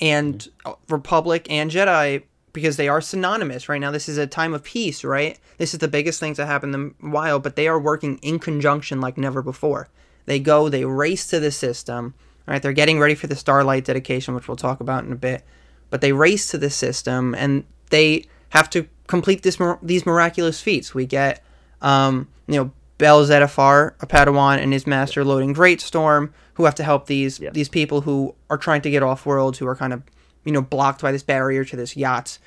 [0.01, 0.49] and
[0.89, 3.91] Republic and Jedi because they are synonymous right now.
[3.91, 5.39] This is a time of peace, right?
[5.59, 8.39] This is the biggest thing to happen in a while, but they are working in
[8.39, 9.89] conjunction like never before.
[10.25, 12.15] They go, they race to the system,
[12.47, 12.63] right?
[12.63, 15.45] They're getting ready for the Starlight dedication, which we'll talk about in a bit.
[15.91, 20.95] But they race to the system and they have to complete this these miraculous feats.
[20.95, 21.45] We get,
[21.83, 26.85] um, you know, Bell Zettifar, a Padawan, and his master Loden Greatstorm, who have to
[26.85, 27.51] help these Yeah.
[27.51, 30.03] these people who are trying to get off world, who are kind of,
[30.45, 32.39] you know, blocked by this barrier to this yacht.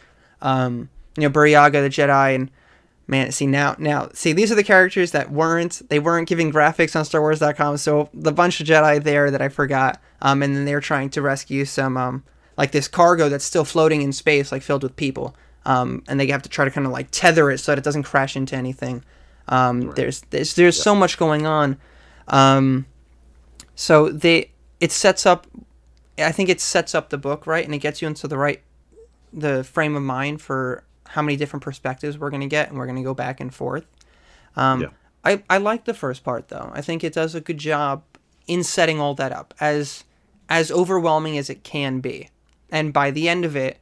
[0.41, 2.49] Um, you know, Burryaga the Jedi, and
[3.07, 6.95] man, see now now see these are the characters that weren't they weren't giving graphics
[6.95, 10.79] on StarWars.com, so the bunch of Jedi there that I forgot, um, and then they're
[10.79, 12.23] trying to rescue some um
[12.57, 15.35] like this cargo that's still floating in space, like filled with people,
[15.65, 17.83] um, and they have to try to kind of like tether it so that it
[17.83, 19.03] doesn't crash into anything.
[19.49, 19.95] Um, right.
[19.95, 20.83] There's there's there's yeah.
[20.83, 21.77] so much going on.
[22.27, 22.85] Um,
[23.75, 25.47] so they it sets up.
[26.17, 28.62] I think it sets up the book right, and it gets you into the right
[29.33, 32.85] the frame of mind for how many different perspectives we're going to get, and we're
[32.85, 33.85] going to go back and forth.
[34.55, 34.89] Um, yeah.
[35.25, 36.71] I I like the first part though.
[36.73, 38.03] I think it does a good job
[38.47, 40.03] in setting all that up as
[40.49, 42.29] as overwhelming as it can be.
[42.71, 43.79] And by the end of it,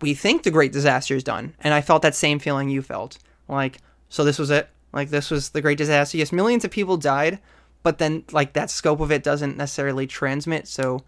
[0.00, 1.54] we think the great disaster is done.
[1.60, 3.18] And I felt that same feeling you felt.
[3.48, 4.68] Like, so this was it.
[4.92, 6.16] Like this was the great disaster.
[6.16, 7.38] Yes, millions of people died,
[7.82, 10.66] but then like that scope of it doesn't necessarily transmit.
[10.66, 11.04] So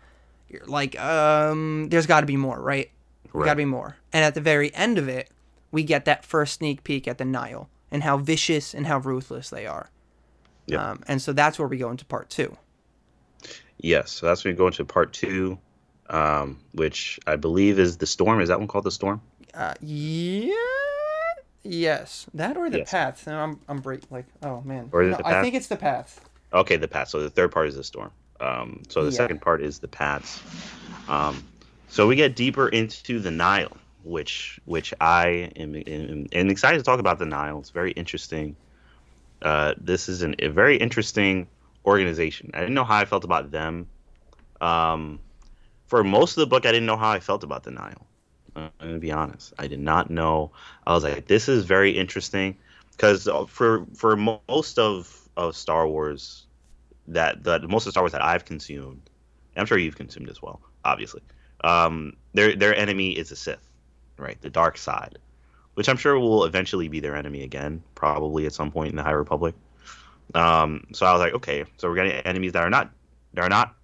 [0.48, 2.90] you're like, um, there's got to be more, right?
[3.32, 3.46] Right.
[3.46, 3.96] Got to be more.
[4.12, 5.30] And at the very end of it,
[5.70, 9.50] we get that first sneak peek at the Nihil and how vicious and how ruthless
[9.50, 9.90] they are.
[10.66, 10.90] Yeah.
[10.90, 12.56] Um, and so that's where we go into part two.
[13.78, 15.58] Yes, so that's when we go into part two,
[16.08, 18.40] um, which I believe is the storm.
[18.40, 19.22] Is that one called the storm?
[19.54, 20.54] Uh, yeah.
[21.62, 22.90] Yes, that or the yes.
[22.90, 23.26] path.
[23.26, 24.88] No, I'm I'm break like oh man.
[24.92, 26.24] Or no, I think it's the path.
[26.52, 27.08] Okay, the path.
[27.08, 28.10] So the third part is the storm.
[28.40, 29.16] Um, so the yeah.
[29.16, 30.42] second part is the paths.
[31.08, 31.44] Um,
[31.88, 36.84] so we get deeper into the Nihil, which which I am, am, am excited to
[36.84, 37.58] talk about the Nihil.
[37.58, 38.56] It's very interesting.
[39.42, 41.46] Uh, this is an, a very interesting
[41.84, 42.50] organization.
[42.54, 43.86] I didn't know how I felt about them.
[44.60, 45.20] Um,
[45.88, 48.06] for most of the book, I didn't know how I felt about the Nihil.
[48.56, 49.52] I'm gonna be honest.
[49.58, 50.52] I did not know.
[50.86, 52.56] I was like, this is very interesting
[52.92, 56.46] because uh, for for most of of Star Wars,
[57.08, 59.02] that the most of Star Wars that I've consumed,
[59.56, 61.22] I'm sure you've consumed as well, obviously
[61.62, 63.66] um, their their enemy is a Sith,
[64.18, 64.40] right?
[64.40, 65.18] The dark side,
[65.74, 69.02] which I'm sure will eventually be their enemy again, probably at some point in the
[69.02, 69.54] High Republic.
[70.34, 72.90] Um, so I was like, okay, so we're getting enemies that are not
[73.34, 73.74] that are not,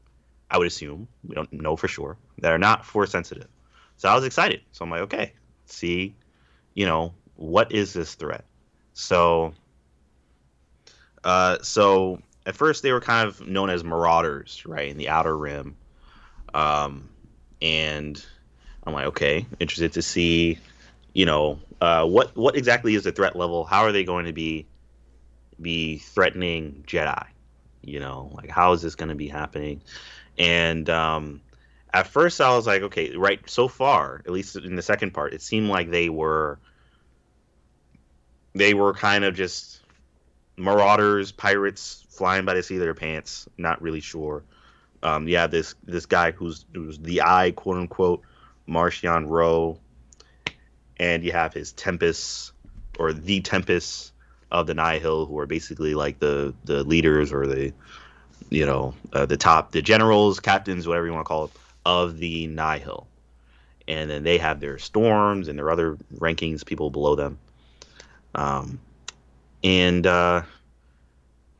[0.50, 3.48] I would assume, we don't know for sure, that are not force sensitive.
[3.96, 4.60] So I was excited.
[4.72, 5.32] So I'm like, okay,
[5.66, 6.14] see,
[6.74, 8.44] you know, what is this threat?
[8.92, 9.54] So,
[11.24, 15.36] uh, so at first they were kind of known as marauders, right, in the Outer
[15.36, 15.76] Rim.
[16.54, 17.08] Um,
[17.60, 18.24] and
[18.84, 20.58] I'm like, okay, interested to see,
[21.12, 23.64] you know, uh, what what exactly is the threat level?
[23.64, 24.66] How are they going to be
[25.60, 27.26] be threatening Jedi?
[27.82, 29.82] You know, like how is this going to be happening?
[30.38, 31.40] And um,
[31.96, 33.40] at first, I was like, okay, right.
[33.48, 36.58] So far, at least in the second part, it seemed like they were
[38.54, 39.80] they were kind of just
[40.56, 43.48] marauders, pirates flying by the seat of their pants.
[43.56, 44.44] Not really sure
[45.02, 48.22] um, have this this guy who's who's the eye, quote unquote,
[48.68, 49.78] Marchion Ro,
[50.98, 52.52] and you have his Tempest
[52.98, 54.12] or the Tempest
[54.50, 57.72] of the Nihil, who are basically like the the leaders or the
[58.50, 61.50] you know uh, the top the generals, captains, whatever you want to call it,
[61.86, 63.06] of the Nihil.
[63.88, 67.38] And then they have their storms and their other rankings, people below them.
[68.34, 68.80] Um,
[69.62, 70.42] and uh,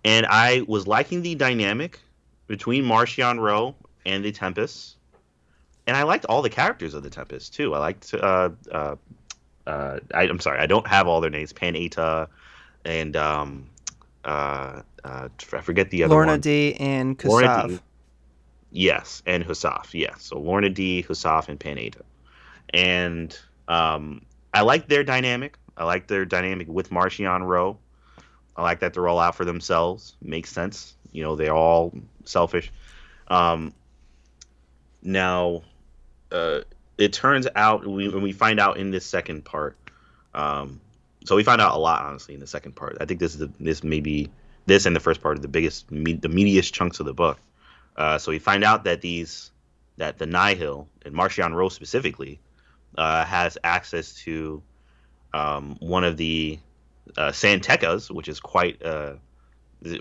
[0.05, 2.01] and I was liking the dynamic
[2.49, 4.97] between Marchion Ro and the Tempest,
[5.87, 7.75] and I liked all the characters of the Tempest too.
[7.75, 8.12] I liked.
[8.12, 8.97] Uh, uh,
[9.67, 11.53] uh, I, am sorry, I don't have all their names.
[11.53, 12.29] Pan-Eyta
[12.85, 13.69] and um,
[14.25, 16.41] uh, uh, I forget the other Lourna one.
[16.41, 17.81] Dee and Kassav.
[18.77, 19.95] Yes, and Husaf.
[19.95, 22.03] Yes, so Lourna Dee, Husaf, and Pan-Eyta.
[22.75, 23.37] And
[23.69, 25.57] um, I like their dynamic.
[25.79, 27.79] I like their dynamic with Marchion Ro.
[28.55, 30.15] I like that they're all out for themselves.
[30.21, 30.95] Makes sense.
[31.11, 32.71] You know, they're all selfish.
[33.29, 33.73] Um,
[35.03, 35.62] now,
[36.31, 36.61] uh,
[36.99, 39.79] it turns out we, when we find out in this second part,
[40.35, 40.83] um,
[41.25, 42.99] so we find out a lot honestly in the second part.
[43.01, 44.29] I think this is the, this may be
[44.67, 47.39] this and the first part of the biggest me, the meatiest chunks of the book.
[47.96, 49.50] Uh, so we find out that these
[49.96, 52.38] that the Nihil and Marchion Ro specifically
[52.98, 54.62] uh, has access to
[55.32, 56.59] um, one of the
[57.16, 59.14] uh, San Tekkas, which is quite uh,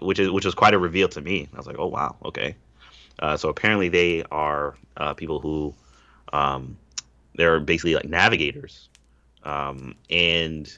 [0.01, 1.47] which is which was quite a reveal to me.
[1.53, 2.55] I was like, oh wow, okay.
[3.19, 5.73] Uh, so apparently they are uh, people who
[6.33, 6.77] um,
[7.35, 8.89] they're basically like navigators,
[9.43, 10.77] um, and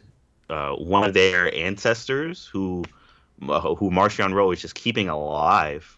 [0.49, 2.83] uh, one of their ancestors who
[3.39, 5.96] who Marchion Ro is just keeping alive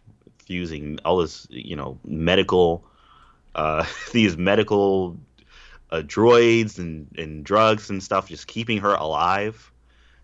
[0.49, 2.83] using all this you know medical
[3.55, 5.17] uh, these medical
[5.91, 9.71] uh, droids and, and drugs and stuff, just keeping her alive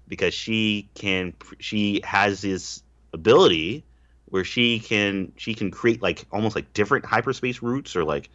[0.08, 2.84] because she can she has this
[3.14, 3.84] ability
[4.26, 8.30] where she can she can create like almost like different hyperspace routes or like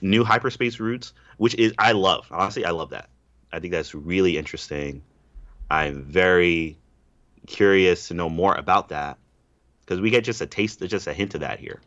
[0.00, 2.26] new hyperspace routes which is i love.
[2.30, 3.08] Honestly i love that.
[3.52, 5.02] I think that's really interesting.
[5.70, 6.78] I'm very
[7.46, 9.18] curious to know more about that
[9.88, 11.80] because we get just a taste just a hint of that here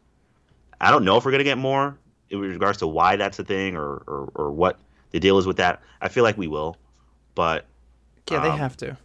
[0.79, 1.97] i don't know if we're going to get more
[2.29, 4.79] in regards to why that's a thing or, or, or what
[5.11, 6.77] the deal is with that i feel like we will
[7.35, 7.65] but
[8.29, 8.97] yeah, they um, have to.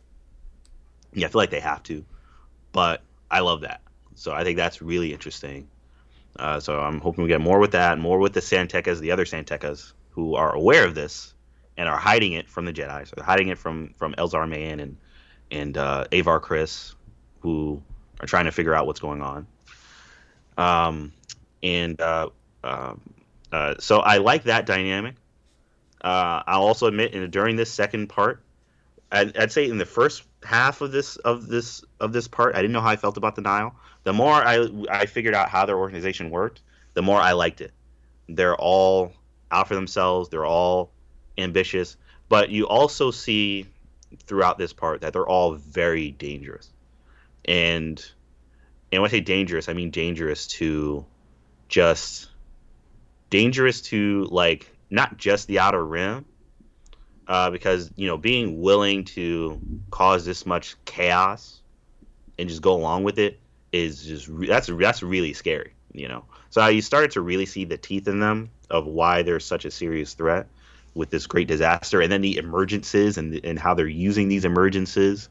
[1.13, 2.05] Yeah, I feel like they have to,
[2.73, 3.81] but I love that.
[4.15, 5.69] So I think that's really interesting.
[6.39, 9.11] Uh, so I'm hoping we get more with that, more with the San Tekkas, the
[9.11, 11.35] other San Tekkas who are aware of this
[11.77, 13.07] and are hiding it from the Jedi.
[13.07, 14.97] So they're hiding it from from Elzar Mann and
[15.51, 16.95] and uh, Avar Kriss,
[17.41, 17.83] who
[18.21, 19.47] are trying to figure out what's going on.
[20.57, 21.13] Um,
[21.63, 22.31] and uh,
[22.65, 23.01] um,
[23.53, 25.15] uh, so I like that dynamic.
[26.01, 28.43] Uh, I'll also admit, in, during this second part,
[29.11, 32.59] I'd, I'd, say in the first half of this of this of this part, I
[32.61, 33.75] didn't know how I felt about the Nihil.
[34.05, 36.61] The more I I figured out how their organization worked,
[36.95, 37.73] the more I liked it.
[38.29, 39.13] They're all
[39.51, 40.29] out for themselves.
[40.29, 40.91] They're all
[41.39, 41.97] ambitious,
[42.29, 43.67] but you also see
[44.27, 46.71] throughout this part that they're all very dangerous.
[47.47, 48.05] And
[48.93, 51.05] and when I say dangerous, I mean dangerous to
[51.69, 52.29] just
[53.31, 56.25] dangerous to like not just the outer rim,
[57.29, 61.61] uh, because you know being willing to cause this much chaos
[62.39, 63.41] and just go along with it
[63.73, 66.25] is just that's that's really scary, you know.
[66.51, 69.71] So you started to really see the teeth in them of why they're such a
[69.71, 70.47] serious threat
[70.95, 75.29] with this great disaster, and then the emergences and and how they're using these emergences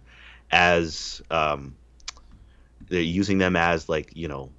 [0.51, 1.75] as um,
[2.89, 4.49] they're using them as like you know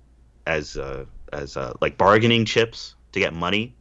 [0.47, 3.75] as uh, as uh, like bargaining chips to get money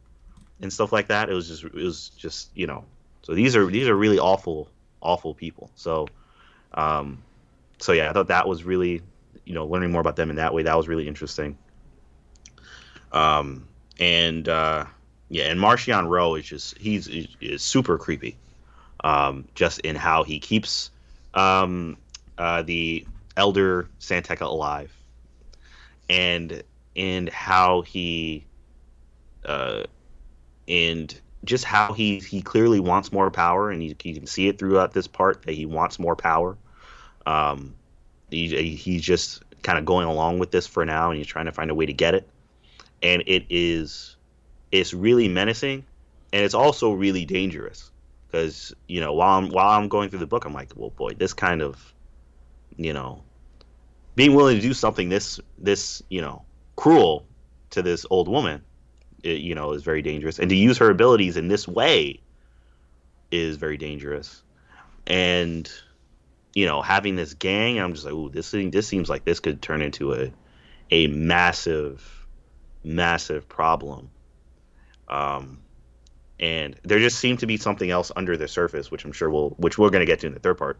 [0.60, 1.28] and stuff like that.
[1.28, 2.84] It was just it was just you know
[3.22, 4.68] so these are these are really awful
[5.00, 5.70] awful people.
[5.74, 6.08] So
[6.74, 7.22] um,
[7.78, 9.02] so yeah, I thought that was really
[9.44, 11.56] you know learning more about them in that way that was really interesting.
[13.12, 13.66] Um,
[13.98, 14.86] and uh,
[15.28, 17.08] yeah, and Marchion Ro is just he's
[17.40, 18.36] is super creepy.
[19.04, 20.90] Um, just in how he keeps
[21.34, 21.96] um,
[22.38, 24.92] uh, the elder San Tekka alive,
[26.08, 26.62] and
[26.94, 28.46] and how he
[29.44, 29.84] uh,
[30.68, 34.58] and just how he he clearly wants more power, and you, you can see it
[34.58, 36.56] throughout this part that he wants more power.
[37.24, 37.74] Um,
[38.30, 41.52] he, he's just kind of going along with this for now, and he's trying to
[41.52, 42.28] find a way to get it.
[43.02, 44.16] And it is
[44.72, 45.84] it's really menacing,
[46.32, 47.90] and it's also really dangerous
[48.26, 51.12] because you know while I'm while I'm going through the book, I'm like, well, boy,
[51.12, 51.92] this kind of
[52.76, 53.22] you know
[54.16, 56.42] being willing to do something this this you know
[56.74, 57.26] cruel
[57.70, 58.62] to this old woman
[59.22, 60.38] it, you know is very dangerous.
[60.38, 62.20] And to use her abilities in this way
[63.30, 64.42] is very dangerous.
[65.06, 65.70] And
[66.54, 69.40] you know having this gang i'm just like ooh this thing this seems like this
[69.40, 70.32] could turn into a
[70.90, 72.26] a massive
[72.82, 74.10] massive problem.
[75.08, 75.58] Um
[76.38, 79.50] and there just seemed to be something else under the surface which i'm sure we'll
[79.50, 80.78] which we're going to get to in the third part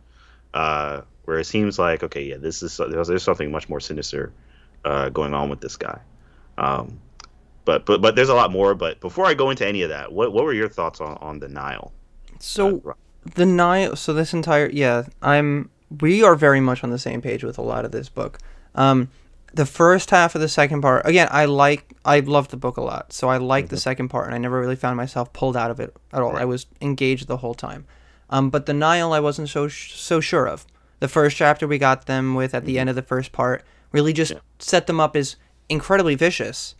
[0.54, 4.32] uh where it seems like okay, yeah, this is there's something much more sinister
[4.84, 6.00] uh, going on with this guy.
[6.56, 7.00] Um,
[7.64, 8.74] but but but there's a lot more.
[8.74, 11.40] But before I go into any of that, what what were your thoughts on on
[11.40, 11.92] the Nihil?
[12.38, 12.92] So uh,
[13.34, 13.96] the Nihil.
[13.96, 17.62] So this entire yeah, I'm we are very much on the same page with a
[17.62, 18.38] lot of this book.
[18.74, 19.08] Um,
[19.52, 22.82] the first half of the second part again i like i love the book a
[22.82, 23.74] lot so i like mm-hmm.
[23.74, 26.32] the second part and i never really found myself pulled out of it at all
[26.32, 26.42] right.
[26.42, 27.86] i was engaged the whole time
[28.30, 30.66] um, but the Nihil, i wasn't so so sure of
[31.00, 32.80] the first chapter we got them with at the mm-hmm.
[32.80, 34.38] end of the first part really just yeah.
[34.58, 35.36] set them up as
[35.68, 36.74] incredibly vicious,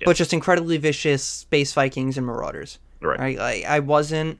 [0.00, 0.04] yeah.
[0.06, 2.78] but just incredibly vicious space Vikings and Marauders.
[3.00, 3.18] Right.
[3.18, 3.38] right?
[3.38, 4.38] Like I wasn't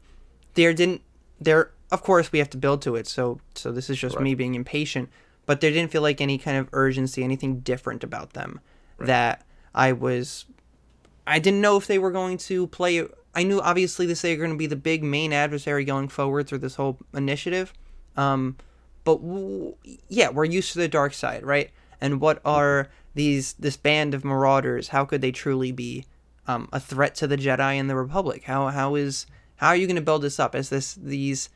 [0.55, 0.73] there.
[0.73, 1.03] Didn't
[1.41, 1.71] there?
[1.91, 3.07] Of course, we have to build to it.
[3.07, 4.25] So so this is just right.
[4.25, 5.11] me being impatient.
[5.47, 8.61] But there didn't feel like any kind of urgency, anything different about them
[8.97, 9.07] right.
[9.07, 10.47] that I was.
[11.27, 13.07] I didn't know if they were going to play.
[13.35, 16.47] I knew obviously this they were going to be the big main adversary going forward
[16.47, 17.73] through this whole initiative.
[18.17, 18.57] Um,
[19.05, 19.75] but w-
[20.09, 21.71] yeah, we're used to the dark side, right?
[22.01, 24.89] And what are these this band of marauders?
[24.89, 26.05] How could they truly be
[26.47, 28.45] um, a threat to the Jedi and the Republic?
[28.45, 31.51] How how is how are you going to build this up as this these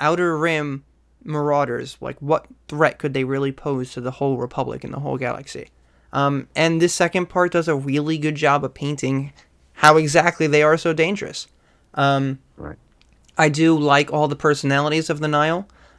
[0.00, 0.84] outer rim
[1.22, 1.96] marauders?
[2.00, 5.68] Like what threat could they really pose to the whole Republic and the whole galaxy?
[6.12, 9.32] Um, and this second part does a really good job of painting
[9.74, 11.46] how exactly they are so dangerous.
[11.94, 12.76] Um, right.
[13.36, 15.56] I do like all the personalities of the Nihil.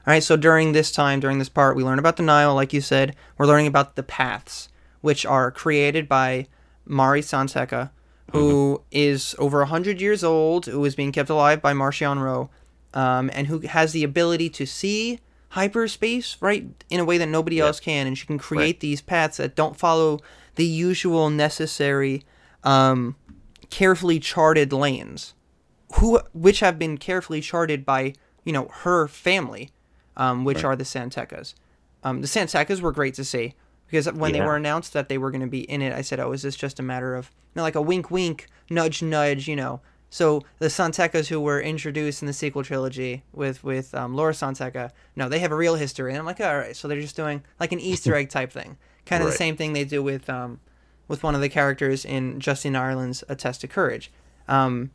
[0.08, 2.74] All right, so during this time, during this part, we learn about the Nihil, like
[2.74, 3.16] you said.
[3.38, 4.70] We're learning about the paths,
[5.02, 6.48] which are created by
[6.86, 7.90] Mari San Tekka,
[8.32, 8.84] who mm-hmm.
[8.92, 12.50] is over 100 years old, who is being kept alive by Marchion Ro,
[12.94, 15.20] um, and who has the ability to see
[15.50, 18.08] hyperspace, right, in a way that nobody else can.
[18.08, 18.80] And she can create right.
[18.80, 20.20] these paths that don't follow
[20.56, 22.24] the usual necessary,
[22.64, 23.16] um,
[23.70, 25.34] carefully charted lanes,
[25.96, 28.14] who, which have been carefully charted by,
[28.44, 29.72] you know, her family
[30.18, 30.66] um, which right.
[30.66, 31.54] are the San Tekkas.
[32.04, 33.56] Um, the San Tekkas were great to see
[33.88, 34.42] because when yeah.
[34.42, 36.42] they were announced that they were going to be in it, I said, "Oh, is
[36.42, 39.48] this just a matter of you know, like a wink, wink, nudge, nudge?
[39.48, 43.94] You know, So the San Tekkas who were introduced in the sequel trilogy with with
[43.96, 46.12] um, Lor San Tekka, no, they have a real history.
[46.12, 48.78] And I'm like, all right, so they're just doing like an Easter egg type thing,
[49.06, 49.32] kind of Right.
[49.34, 50.60] the same thing they do with um,
[51.08, 54.12] with one of the characters in Justin Ireland's A Test of Courage.
[54.48, 54.92] Um,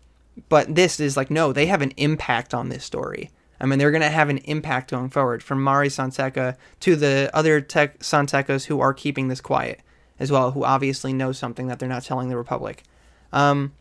[0.48, 3.30] but this is like, no, they have an impact on this story.
[3.60, 6.96] I mean, they're going to have an impact going forward from Mari San Tekka to
[6.96, 9.80] the other tech San Tekkas who are keeping this quiet
[10.18, 12.84] as well, who obviously know something that they're not telling the Republic.
[13.32, 13.72] Um,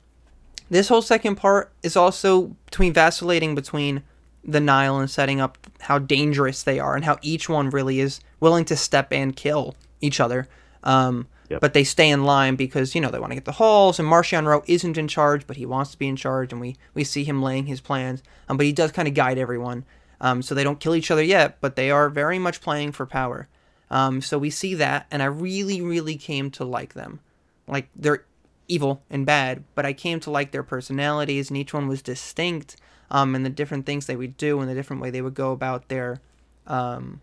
[0.69, 4.03] this whole second part is also between vacillating between
[4.43, 8.19] the Nihil and setting up how dangerous they are and how each one really is
[8.39, 10.47] willing to step and kill each other.
[10.83, 11.61] Um, Yep.
[11.61, 14.07] But they stay in line because you know they want to get the halls, and
[14.07, 17.03] Marchion Ro isn't in charge, but he wants to be in charge, and we we
[17.03, 18.21] see him laying his plans.
[18.47, 19.83] Um, but he does kind of guide everyone,
[20.21, 23.05] um, so they don't kill each other yet, but they are very much playing for
[23.05, 23.47] power.
[23.91, 27.19] Um, so we see that, and I really, really came to like them.
[27.67, 28.25] Like they're
[28.67, 32.75] evil and bad, but I came to like their personalities, and each one was distinct,
[33.09, 35.51] um, and the different things they would do, and the different way they would go
[35.51, 36.21] about their,
[36.67, 37.21] um,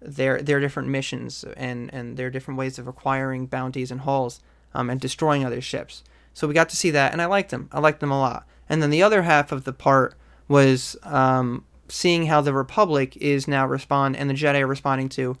[0.00, 4.40] their their different missions, and and their different ways of acquiring bounties and hauls,
[4.74, 6.02] um, and destroying other ships.
[6.34, 7.68] So we got to see that, and I liked them.
[7.72, 8.46] I liked them a lot.
[8.68, 10.14] And then the other half of the part
[10.46, 15.36] was um, seeing how the Republic is now respond, and the Jedi are responding to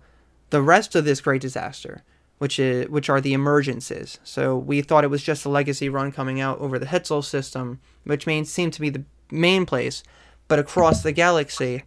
[0.50, 2.02] the rest of this great disaster,
[2.38, 4.18] which is which are the emergences.
[4.24, 7.80] So we thought it was just a legacy run coming out over the Hetzal system,
[8.04, 10.02] which main seemed to be the main place,
[10.48, 11.84] but across the galaxy,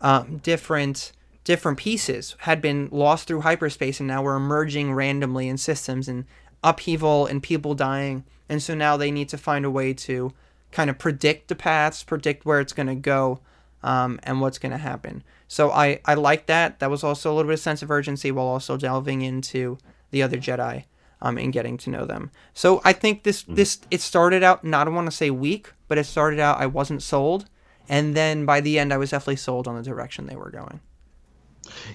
[0.00, 1.12] um, different
[1.46, 6.24] different pieces had been lost through hyperspace and now were emerging randomly in systems and
[6.64, 8.24] upheaval and people dying.
[8.48, 10.32] And so now they need to find a way to
[10.72, 13.38] kind of predict the paths, predict where it's going to go,
[13.84, 15.22] um, and what's going to happen.
[15.46, 16.80] So I, I like that.
[16.80, 19.78] That was also a little bit of sense of urgency while also delving into
[20.10, 20.82] the other Jedi
[21.22, 22.32] um, and getting to know them.
[22.54, 25.96] So I think this this it started out not I want to say weak, but
[25.96, 27.48] it started out I wasn't sold,
[27.88, 30.80] and then by the end I was definitely sold on the direction they were going.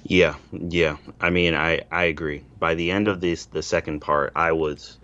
[0.04, 0.98] Yeah, yeah.
[1.20, 2.44] I mean, I I agree.
[2.60, 4.98] By the end of this, the second part, I was,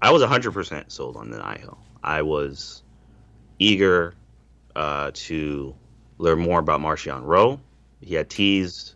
[0.00, 1.78] I was hundred percent sold on the Nihil.
[2.02, 2.82] I was
[3.58, 4.14] eager
[4.74, 5.74] uh, to
[6.18, 7.60] learn more about Marchion Ro.
[8.00, 8.94] He had teased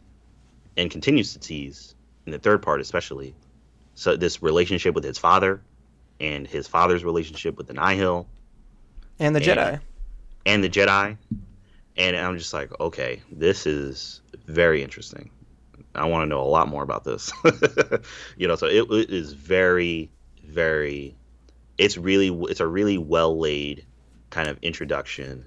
[0.77, 1.95] and continues to tease
[2.27, 3.35] in the third part, especially.
[3.95, 5.63] So this relationship with his father,
[6.21, 8.27] and his father's relationship with the Nihil,
[9.19, 9.81] And the And- Jedi.
[10.45, 11.17] and the Jedi.
[11.99, 15.31] And I'm just like, okay, this is very interesting.
[15.95, 17.33] I want to know a lot more about this.
[18.37, 20.11] you know, so it, it is very,
[20.45, 21.17] very.
[21.79, 23.85] It's really, it's a really well laid
[24.31, 25.47] kind of introduction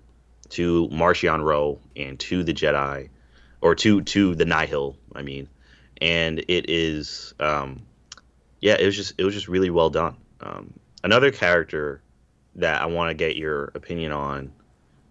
[0.49, 3.09] to Marchion Ro and to the Jedi,
[3.61, 4.95] or to to the Nihil.
[5.13, 5.47] I mean,
[6.01, 7.83] and it is, um,
[8.61, 10.17] yeah, it was just it was just really well done.
[10.41, 10.73] Um,
[11.03, 12.01] another character
[12.55, 14.51] that I want to get your opinion on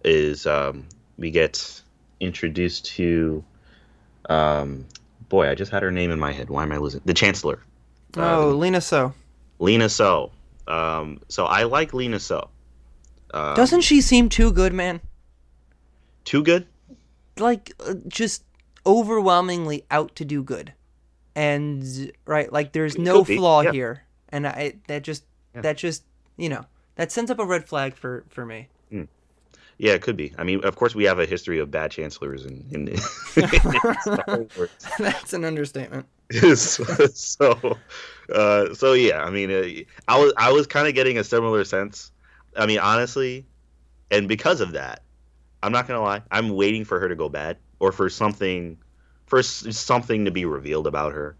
[0.03, 0.87] is um,
[1.17, 1.81] we get
[2.19, 3.43] introduced to
[4.29, 4.85] um,
[5.27, 6.49] boy, I just had her name in my head.
[6.49, 7.59] Why am I losing the Chancellor?
[8.17, 9.13] Oh, Uh, Lina Soh.
[9.59, 10.31] Lina Soh.
[10.67, 12.49] Um, so I like Lina Soh.
[13.33, 15.01] Um, Doesn't she seem too good, man?
[16.25, 16.67] too good?
[17.37, 18.43] Like, uh, just
[18.85, 20.73] overwhelmingly out to do good.
[21.35, 23.71] And, right, like, there's It no flaw yeah.
[23.71, 24.03] here.
[24.29, 25.23] And I, that just,
[25.55, 25.61] Yeah.
[25.61, 26.03] that just,
[26.37, 26.65] you know,
[26.95, 28.67] that sends up a red flag for, for me.
[29.79, 30.33] Yeah, it could be.
[30.37, 34.25] I mean, of course, we have a history of bad chancellors in, in, in Star
[34.57, 34.69] Wars.
[34.99, 36.05] That's an understatement.
[36.33, 37.77] so,
[38.35, 39.23] uh, so yeah.
[39.23, 39.63] I mean, uh,
[40.09, 42.11] I was I was kind of getting a similar sense.
[42.57, 43.45] I mean, honestly,
[44.11, 45.01] and because of that,
[45.63, 46.23] I'm not gonna lie.
[46.29, 48.77] I'm waiting for her to go bad or for something,
[49.27, 51.37] for something to be revealed about her,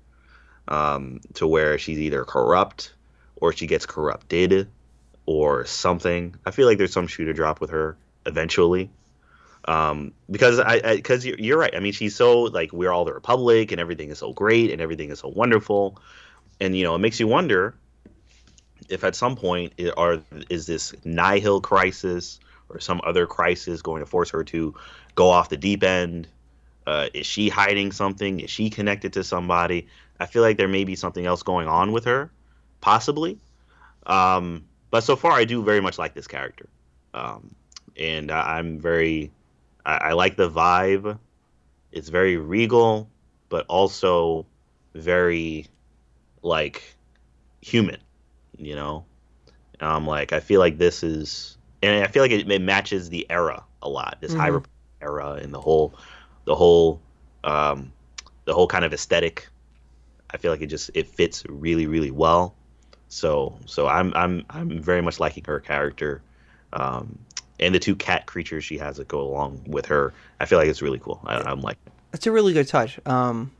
[0.69, 2.93] um, to where she's either corrupt
[3.35, 4.69] or she gets corrupted
[5.25, 6.35] or something.
[6.45, 8.89] I feel like there's some shoe to drop with her eventually
[9.65, 11.75] um, because I because you're, you're right.
[11.75, 14.81] I mean, she's so like we're all the Republic, and everything is so great, and
[14.81, 16.01] everything is so wonderful,
[16.59, 17.75] and you know it makes you wonder
[18.89, 22.39] if at some point it, are is this nihil crisis
[22.69, 24.73] or some other crisis going to force her to
[25.15, 26.27] go off the deep end?
[26.87, 28.39] Uh, is she hiding something?
[28.39, 29.87] Is she connected to somebody?
[30.19, 32.31] I feel like there may be something else going on with her,
[32.81, 33.37] possibly.
[34.07, 36.67] Um, but so far, I do very much like this character,
[37.13, 37.53] um,
[37.97, 39.31] and I, I'm very
[39.85, 41.17] I, I like the vibe.
[41.91, 43.09] It's very regal,
[43.49, 44.45] but also
[44.95, 45.67] very
[46.41, 46.95] like
[47.61, 47.97] human.
[48.57, 49.05] You know,
[49.81, 53.25] um, like I feel like this is, and I feel like it, it matches the
[53.29, 54.17] era a lot.
[54.21, 54.49] This high Mhm.
[54.49, 54.71] Republic
[55.01, 55.93] era and the whole,
[56.45, 57.01] the whole,
[57.43, 57.91] um,
[58.45, 59.47] the whole kind of aesthetic.
[60.31, 62.55] I feel like it just it fits really really well.
[63.07, 66.21] So so I'm I'm I'm very much liking her character.
[66.73, 67.19] Um,
[67.59, 70.13] and the two cat creatures she has that go along with her.
[70.39, 71.19] I feel like it's really cool.
[71.25, 71.77] I, am like,
[72.13, 72.99] it's a really good touch.
[73.05, 73.51] Um,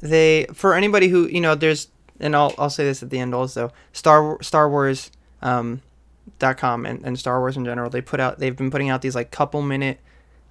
[0.00, 1.88] they for anybody who you know, there's
[2.20, 3.72] and I'll I'll say this at the end also.
[3.92, 5.10] Star Star Wars.
[5.42, 5.82] Um,
[6.38, 9.02] dot com and, and Star Wars in general, they put out they've been putting out
[9.02, 10.00] these like couple minute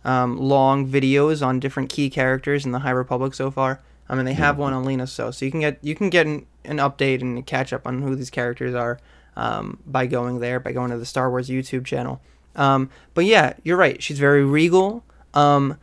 [0.06, 3.82] um, long videos on different key characters in the High Republic so far.
[4.08, 6.28] I mean, they have one on Lina Soh so you can get you can get
[6.28, 9.00] an, an update and catch up on who these characters are
[9.36, 12.22] um, by going there by going to the Star Wars YouTube channel.
[12.56, 14.02] Um, but yeah, you're right.
[14.02, 15.04] She's very regal.
[15.34, 15.78] Um,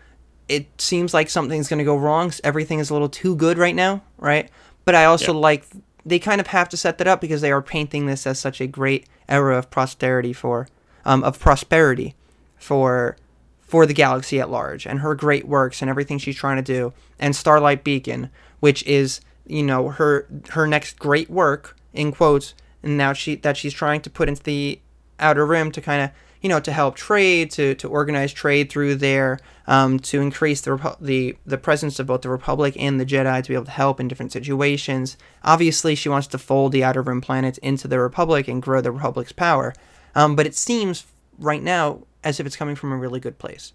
[0.49, 2.33] it seems like something's going to go wrong.
[2.43, 4.51] Everything is a little too good right now, right?
[4.85, 5.41] But I also yeah.
[5.41, 5.67] like
[6.05, 8.61] they kind of have to set that up because they are painting this as such
[8.61, 10.69] a great era of prosperity for
[11.05, 12.15] um, of prosperity
[12.57, 13.17] for
[13.61, 16.93] for the galaxy at large and her great works and everything she's trying to do
[17.19, 22.97] and Starlight Beacon, which is you know her her next great work in quotes and
[22.97, 24.81] now she that she's trying to put into the
[25.19, 26.11] outer rim to kind of
[26.41, 30.97] you know, to help trade, to, to organize trade through there, um, to increase the,
[31.01, 34.01] the the presence of both the Republic and the Jedi to be able to help
[34.01, 35.17] in different situations.
[35.45, 38.91] Obviously, she wants to fold the Outer Rim planets into the Republic and grow the
[38.91, 39.75] Republic's power.
[40.15, 41.07] Um, but it seems
[41.39, 43.73] right now as if it's coming from a really good place.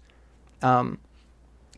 [0.62, 0.98] Um,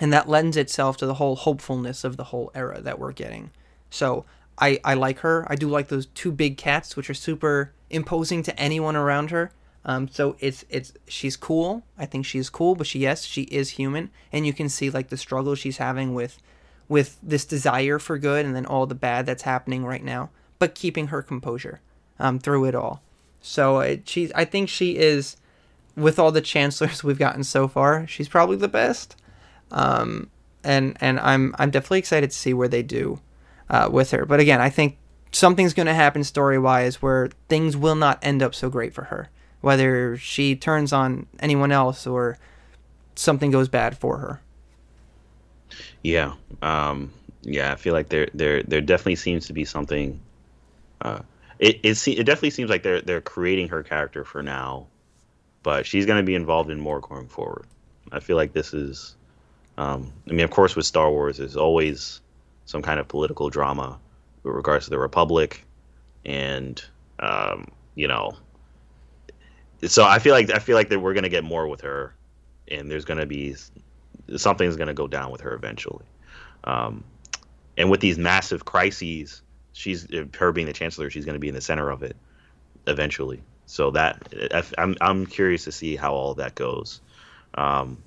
[0.01, 3.51] and that lends itself to the whole hopefulness of the whole era that we're getting.
[3.91, 4.25] So
[4.59, 5.47] I, I like her.
[5.49, 9.53] I do like those two big cats, which are super imposing to anyone around her.
[9.89, 11.83] Um, so it's it's she's cool.
[11.97, 15.09] I think she's cool, but she yes she is human, and you can see like
[15.09, 16.39] the struggle she's having with
[16.89, 20.29] with this desire for good and then all the bad that's happening right now,
[20.59, 21.81] but keeping her composure
[22.19, 23.03] um, through it all.
[23.41, 25.39] So it, she's I think she is
[25.97, 29.17] with all the chancellors we've gotten so far, she's probably the best.
[29.71, 30.29] Um,
[30.63, 33.21] and and I'm I'm definitely excited to see where they do
[33.71, 34.27] uh, with her.
[34.27, 34.99] But again, I think
[35.33, 39.05] something's going to happen story wise where things will not end up so great for
[39.05, 39.31] her
[39.61, 42.39] whether she turns on anyone else or
[43.15, 44.41] something goes bad for her.
[46.03, 50.21] Yeah, um, yeah, I feel like there there there definitely seems to be something.
[51.01, 51.21] Uh,
[51.59, 54.87] it it, it definitely seems like they're they're creating her character for now,
[55.63, 57.67] but she's going to be involved in more going forward.
[58.13, 59.17] I feel like this is,
[59.77, 62.21] um, I mean, of course, with Star Wars, there's always
[62.65, 63.99] some kind of political drama
[64.43, 65.65] with regards to the Republic,
[66.25, 66.83] and
[67.19, 68.37] um, you know,
[69.87, 72.15] so I feel like I feel like that we're gonna get more with her,
[72.69, 73.57] and there's gonna be
[74.37, 76.05] something's gonna go down with her eventually.
[76.65, 77.05] Um,
[77.77, 80.07] and with these massive crises, she's
[80.37, 82.17] her being the chancellor, she's gonna be in the center of it
[82.87, 83.41] eventually.
[83.67, 87.01] So that I'm I'm curious to see how all that goes.
[87.55, 88.03] Um,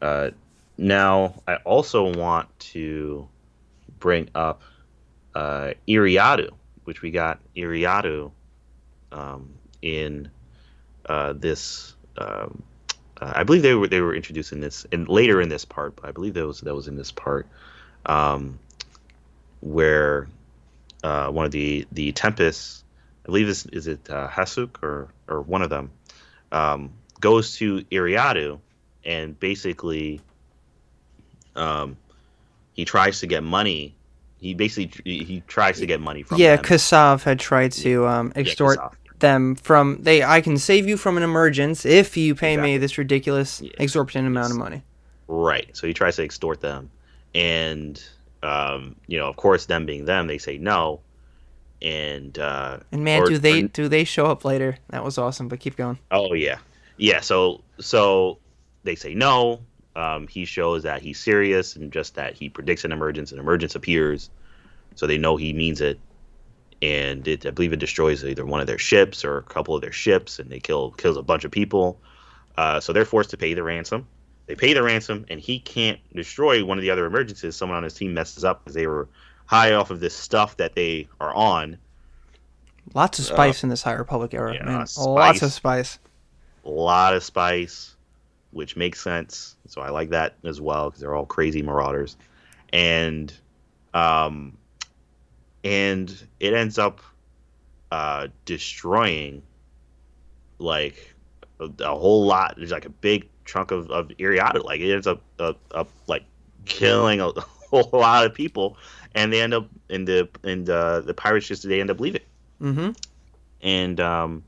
[0.00, 0.30] uh,
[0.78, 3.28] now I also want to
[3.98, 4.62] bring up
[5.34, 6.50] uh, Eriadu,
[6.84, 8.30] which we got Eriadu
[9.12, 10.30] um, in
[11.06, 11.94] uh, this.
[12.16, 12.62] Um,
[13.20, 16.06] uh, I believe they were they were introducing this and later in this part, but
[16.06, 17.46] I believe that was that was in this part
[18.06, 18.58] um,
[19.60, 20.28] where
[21.02, 22.84] uh, one of the the tempests,
[23.24, 25.90] I believe is is it uh, Hasuk or or one of them,
[26.52, 28.60] um, goes to Eriadu,
[29.04, 30.20] and basically
[31.56, 31.96] um,
[32.72, 33.94] he tries to get money.
[34.38, 36.56] He basically he tries to get money from yeah.
[36.56, 38.88] Kassav had tried to um, extort yeah,
[39.20, 42.72] them from they I can save you from an emergence if you pay exactly.
[42.72, 43.70] me this ridiculous yeah.
[43.78, 44.30] exorbitant yes.
[44.30, 44.82] amount of money.
[45.28, 45.74] Right.
[45.76, 46.90] So he tries to extort them
[47.34, 48.02] and
[48.42, 51.00] um, you know, of course them being them, they say no.
[51.82, 54.78] And uh And man, or, do they or, do they show up later.
[54.90, 55.98] That was awesome, but keep going.
[56.10, 56.58] Oh yeah.
[56.96, 58.38] Yeah, so so
[58.84, 59.60] they say no.
[59.96, 63.74] Um, he shows that he's serious and just that he predicts an emergence, an emergence
[63.74, 64.30] appears,
[64.94, 65.98] so they know he means it
[66.82, 69.82] and it, I believe it destroys either one of their ships or a couple of
[69.82, 72.00] their ships, and they kill kills a bunch of people.
[72.56, 74.06] Uh, so they're forced to pay the ransom.
[74.46, 77.54] They pay the ransom, and he can't destroy one of the other emergencies.
[77.54, 79.08] Someone on his team messes up because they were
[79.46, 81.78] high off of this stuff that they are on.
[82.94, 84.86] Lots of spice uh, in this High Republic era, yeah, man.
[84.86, 85.98] Spice, Lots of spice.
[86.64, 87.94] A lot of spice,
[88.50, 89.56] which makes sense.
[89.66, 92.16] So I like that as well because they're all crazy marauders,
[92.72, 93.32] and
[93.94, 94.56] um,
[95.64, 97.00] and it ends up
[97.90, 99.42] uh, destroying
[100.58, 101.14] like
[101.58, 102.54] a, a, whole lot.
[102.56, 104.64] There's like a big chunk of, of Eriadu.
[104.64, 106.24] Like it ends up, uh, up like
[106.64, 108.76] killing a, a, whole lot of people,
[109.14, 112.22] and they end up in the in the the pirates just they end up leaving.
[112.60, 112.90] Mm-hmm.
[113.62, 114.44] And um,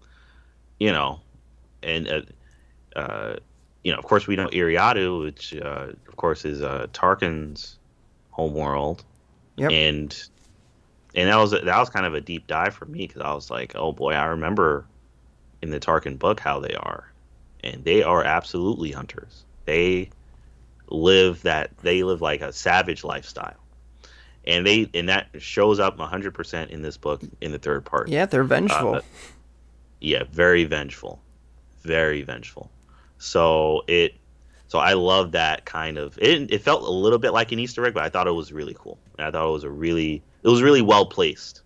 [0.79, 1.21] you know,
[1.83, 2.23] and uh,
[2.97, 3.37] uh,
[3.85, 7.79] you know, of course, we know Eriadu, which uh, of course is uh, Tarkin's
[8.31, 9.05] homeworld.
[9.57, 9.71] Yep.
[9.71, 10.29] And
[11.15, 13.51] and that was that was kind of a deep dive for me because I was
[13.51, 14.87] like, oh boy, I remember
[15.61, 17.11] in the Tarkin book how they are,
[17.63, 19.45] and they are absolutely hunters.
[19.65, 20.11] They
[20.89, 23.61] live that they live like a savage lifestyle,
[24.47, 28.09] and they and that shows up 100 percent in this book in the third part.
[28.09, 28.97] Yeah, they're vengeful.
[28.97, 29.01] Uh,
[30.01, 31.21] yeah, very vengeful,
[31.83, 32.71] very vengeful.
[33.19, 34.17] So it,
[34.67, 36.19] so I love that kind of.
[36.19, 38.53] It, it felt a little bit like an Easter egg, but I thought it was
[38.53, 38.99] really cool.
[39.17, 41.63] And I thought it was a really, it was really well placed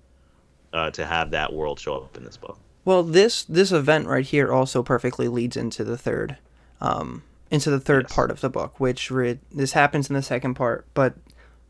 [0.72, 2.58] uh, to have that world show up in this book.
[2.84, 6.36] Well, this this event right here also perfectly leads into the third,
[6.80, 8.14] um, into the third Yes.
[8.14, 11.14] part of the book, which re- this happens in the second part, but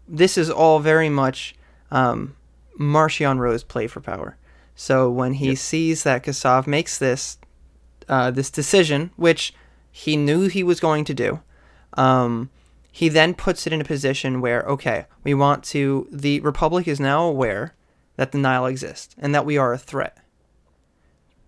[0.08, 1.54] this is all very much
[1.90, 2.36] um,
[2.78, 4.36] Marchion Ro's play for power.
[4.74, 5.58] So when he Yep.
[5.58, 7.38] sees that Kassav makes this
[8.08, 9.54] uh, this decision, which
[9.90, 11.40] he knew he was going to do,
[11.94, 12.50] um,
[12.96, 16.08] he then puts it in a position where okay, we want to.
[16.10, 17.74] The Republic is now aware
[18.16, 20.18] that the Nihil exists and that we are a threat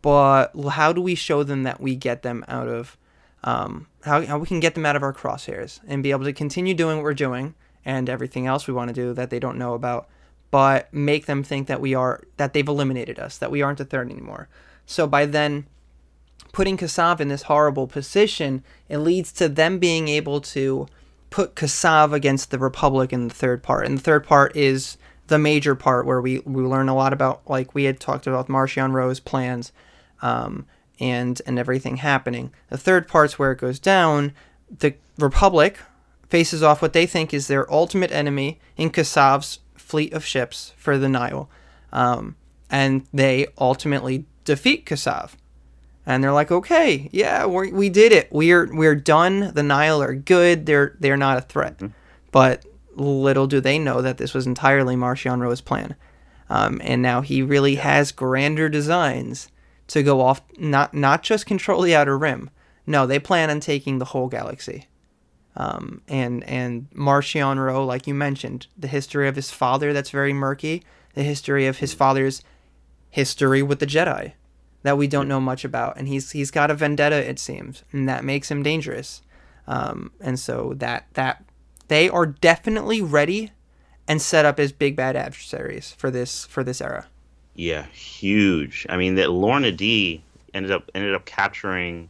[0.03, 2.97] but how do we show them that we get them out of
[3.45, 6.33] um, how, how we can get them out of our crosshairs and be able to
[6.33, 9.59] continue doing what we're doing and everything else we want to do that they don't
[9.59, 10.09] know about
[10.51, 13.85] but make them think that we are that they've eliminated us that we aren't a
[13.85, 14.49] threat anymore
[14.87, 15.67] so by then
[16.53, 20.87] putting Kassav in this horrible position it leads to them being able to
[21.31, 24.97] put Kassav against the Republic in the third part and the third part is
[25.29, 28.49] the major part where we, we learn a lot about like we had talked about
[28.49, 29.73] Marchion Ro's plans
[30.23, 30.67] um,
[30.99, 32.53] and and everything happening.
[32.71, 34.33] The third part's where it goes down.
[34.79, 35.79] The Republic
[36.29, 40.99] faces off what they think is their ultimate enemy in Kassav's fleet of ships for
[40.99, 41.49] the Nihil,
[41.93, 42.37] um,
[42.71, 45.33] and they ultimately defeat Kassav.
[46.09, 48.29] And they're like, okay, yeah, we we did it.
[48.33, 49.53] We're we're done.
[49.53, 50.65] The Nihil are good.
[50.65, 51.83] They're they're not a threat.
[52.33, 55.97] But little do they know that this was entirely Marchion Ro's plan.
[56.49, 59.51] Um, and now he really has grander designs
[59.89, 62.49] to go off, not not just control the outer rim.
[62.87, 64.87] No, they plan on taking the whole galaxy.
[65.57, 70.33] Um, and and Marchion Ro, like you mentioned, the history of his father that's very
[70.33, 72.43] murky, the history of his father's
[73.11, 74.33] history with the Jedi
[74.89, 78.09] that we don't know much about, and he's he's got a vendetta it seems, and
[78.09, 79.21] that makes him dangerous.
[79.67, 81.45] Um, and so that that
[81.89, 83.53] they are definitely ready
[84.07, 87.07] and set up as big bad adversaries for this for this era.
[87.55, 88.87] Yeah, huge.
[88.89, 90.23] I mean, that Lourna Dee
[90.55, 92.09] ended up ended up capturing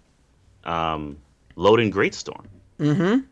[0.62, 1.18] um,
[1.56, 2.44] Loden Greatstorm.
[2.78, 3.22] Mm-hmm.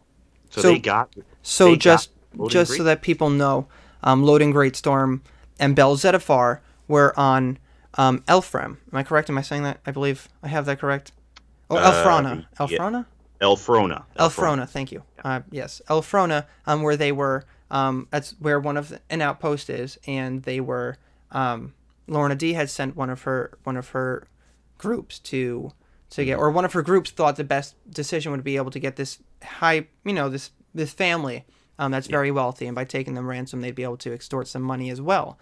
[0.51, 3.69] So, So- they got So They got just Loden just Great- so that people know,
[4.03, 5.21] um, Loden Greatstorm
[5.61, 7.59] and Bell Zettifar were on
[7.97, 8.65] um, Elfram.
[8.93, 9.31] Am I correct?
[9.31, 9.81] Am I saying that?
[9.87, 11.13] I believe I have that correct.
[11.71, 12.47] Oh, Uh, Elfrana.
[12.71, 12.79] yeah.
[12.79, 13.07] Elfrana.
[13.41, 14.05] Elphrona.
[14.19, 15.03] Elphrona, thank you.
[15.23, 19.69] Uh, yes, Elphrona, um, where they were, um, that's where one of the, an outpost
[19.69, 20.97] is, and they were,
[21.33, 21.75] um,
[22.09, 24.27] Lourna Dee had sent one of her one of her
[24.79, 25.73] groups to
[26.11, 28.79] to get, or one of her groups thought the best decision would be able to
[28.79, 31.45] get this high, you know, this this family,
[31.79, 34.63] um, that's very wealthy, and by taking them ransom, they'd be able to extort some
[34.63, 35.37] money as well.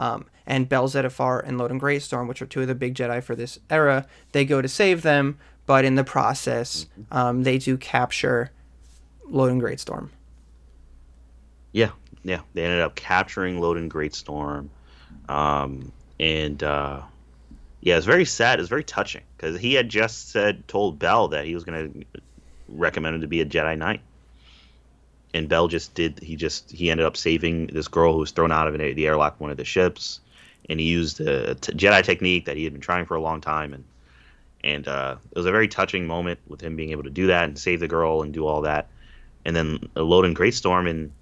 [0.00, 3.36] Um, and Bell Zettifar and Loden Greatstorm, which are two of the big Jedi for
[3.36, 8.50] this era, they go to save them, but in the process, um, they do capture
[9.30, 10.08] Loden Greatstorm.
[11.72, 11.90] Yeah,
[12.24, 12.40] yeah.
[12.54, 14.70] They ended up capturing Loden Greatstorm,
[15.28, 17.02] um, and uh,
[17.82, 18.58] yeah, it's very sad.
[18.58, 22.20] It's very touching because he had just said told Bell that he was going to
[22.68, 24.00] recommend him to be a Jedi Knight,
[25.34, 26.20] and Bell just did.
[26.20, 29.06] He just he ended up saving this girl who was thrown out of an, the
[29.06, 30.20] airlock of one of the ships,
[30.68, 33.40] and he used a t- Jedi technique that he had been trying for a long
[33.40, 33.84] time, and
[34.62, 37.44] and uh, it was a very touching moment with him being able to do that
[37.44, 38.88] and save the girl and do all that,
[39.44, 41.12] and then Loden Greatstorm and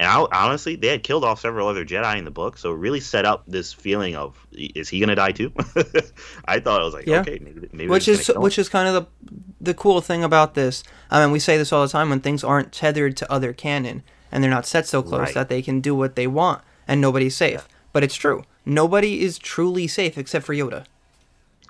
[0.00, 2.76] and I, honestly, they had killed off several other Jedi in the book, so it
[2.76, 5.52] really set up this feeling of is he gonna die too?
[6.46, 7.20] I thought I was like, Yeah.
[7.20, 10.00] okay, maybe, maybe which is just gonna kill which is kind of the the cool
[10.00, 10.82] thing about this.
[11.10, 14.02] I mean, we say this all the time when things aren't tethered to other canon
[14.32, 15.34] and they're not set so close Right.
[15.34, 17.68] that they can do what they want and nobody's safe.
[17.92, 18.44] But it's true.
[18.66, 20.84] Nobody is truly safe except for Yoda.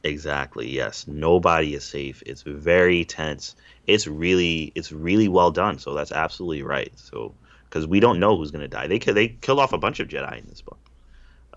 [0.03, 0.70] exactly.
[0.70, 2.22] Yes, nobody is safe.
[2.27, 3.55] It's very tense.
[3.87, 5.79] It's really it's really well done.
[5.79, 6.93] So that's absolutely right.
[6.97, 7.35] So
[7.75, 10.39] because we don't know who's gonna die, they they killed off a bunch of Jedi
[10.39, 10.79] in this book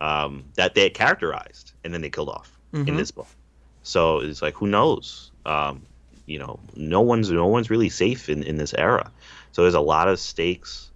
[0.02, 2.98] um, that they had characterized, and then they killed off in Mhm.
[2.98, 3.28] this book.
[3.84, 5.30] So it's like who knows?
[5.46, 5.84] Um,
[6.26, 9.12] you know, no one's no one's really safe in, in this era.
[9.52, 10.90] So there's a lot of stakes.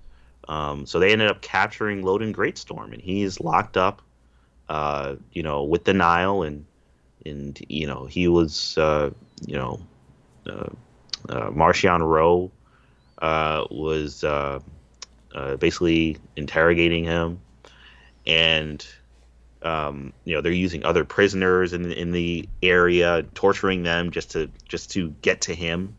[0.47, 4.01] Um, so they ended up capturing Loden Greatstorm, and he is locked up,
[4.69, 6.65] uh, you know, with the Nihil, and
[7.27, 9.11] and you know he was, uh,
[9.45, 9.79] you know,
[10.47, 10.69] uh,
[11.29, 12.49] uh, Marchion Ro
[13.21, 14.23] uh, was
[15.33, 17.39] uh, uh, basically interrogating him,
[18.25, 18.85] and
[19.61, 24.31] um, you know they're using other prisoners in the, in the area, torturing them just
[24.31, 25.95] to just to get to him,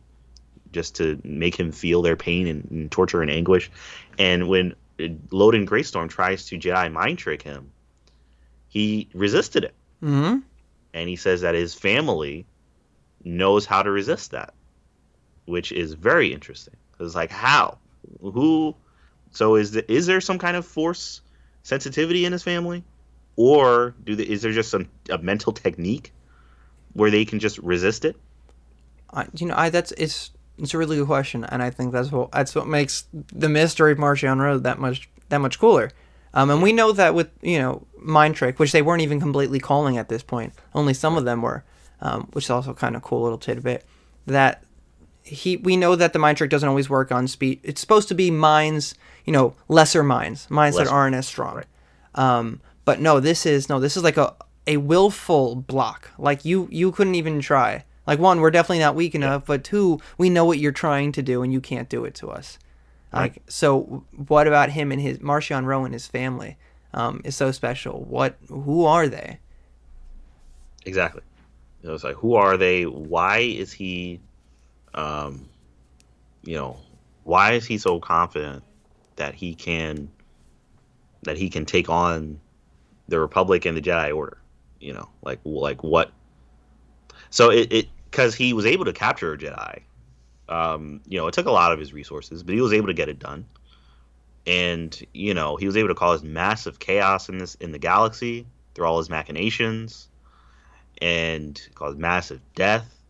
[0.72, 3.70] just to make him feel their pain and, and torture and anguish.
[4.18, 7.72] And when Loden Greatstorm tries to Jedi mind trick him,
[8.68, 10.38] he resisted it, hmm
[10.94, 12.44] and he says that his family
[13.24, 14.52] knows how to resist that,
[15.46, 16.74] which is very interesting.
[17.00, 17.78] It's like how,
[18.20, 18.74] who,
[19.32, 21.20] so is the, is there some kind of force
[21.62, 22.84] sensitivity in his family,
[23.36, 26.12] or do they, is there just some a mental technique
[26.92, 28.16] where they can just resist it?
[29.12, 32.12] I, you know, I that's it's it's a really good question, and I think that's
[32.12, 35.90] what that's what makes the mystery of Marchion Ro that much that much cooler.
[36.34, 39.60] Um, and we know that with you know Mind Trick, which they weren't even completely
[39.60, 41.64] calling at this point, only some of them were,
[42.00, 43.84] um, which is also kind of cool little tidbit.
[44.26, 44.62] That
[45.22, 47.60] he we know that the Mind Trick doesn't always work on speed.
[47.62, 48.94] It's supposed to be minds,
[49.24, 51.56] you know, lesser minds, minds that aren't as strong.
[51.56, 51.66] right.
[52.14, 54.34] Um, but no, this is no, this is like a
[54.66, 56.10] a willful block.
[56.18, 57.84] Like you you couldn't even try.
[58.06, 61.22] Like one, we're definitely not weak enough, but two, we know what you're trying to
[61.22, 62.58] do and you can't do it to us.
[63.12, 66.56] Like so, what about him and his Marchion Ro and his family
[66.94, 68.00] um, is so special?
[68.04, 69.38] What who are they?
[70.86, 71.22] Exactly.
[71.82, 72.84] It was like, who are they?
[72.84, 74.20] Why is he,
[74.94, 75.48] um,
[76.42, 76.78] you know,
[77.24, 78.62] why is he so confident
[79.16, 80.10] that he can,
[81.22, 82.40] that he can take on
[83.08, 84.38] the Republic and the Jedi Order?
[84.80, 86.10] You know, like like what?
[87.30, 89.82] So it it because he was able to capture a Jedi.
[90.48, 92.94] Um, you know, it took a lot of his resources, but he was able to
[92.94, 93.46] get it done.
[94.46, 98.46] And you know, he was able to cause massive chaos in this in the galaxy
[98.74, 100.08] through all his machinations
[101.00, 103.01] and cause massive death.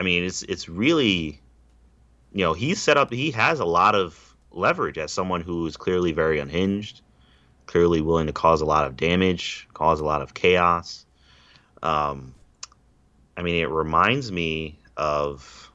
[0.00, 1.38] I mean, it's it's really,
[2.32, 3.12] you know, he's set up.
[3.12, 7.02] He has a lot of leverage as someone who is clearly very unhinged,
[7.66, 11.04] clearly willing to cause a lot of damage, cause a lot of chaos.
[11.82, 12.34] Um,
[13.36, 15.70] I mean, it reminds me of,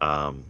[0.00, 0.44] um,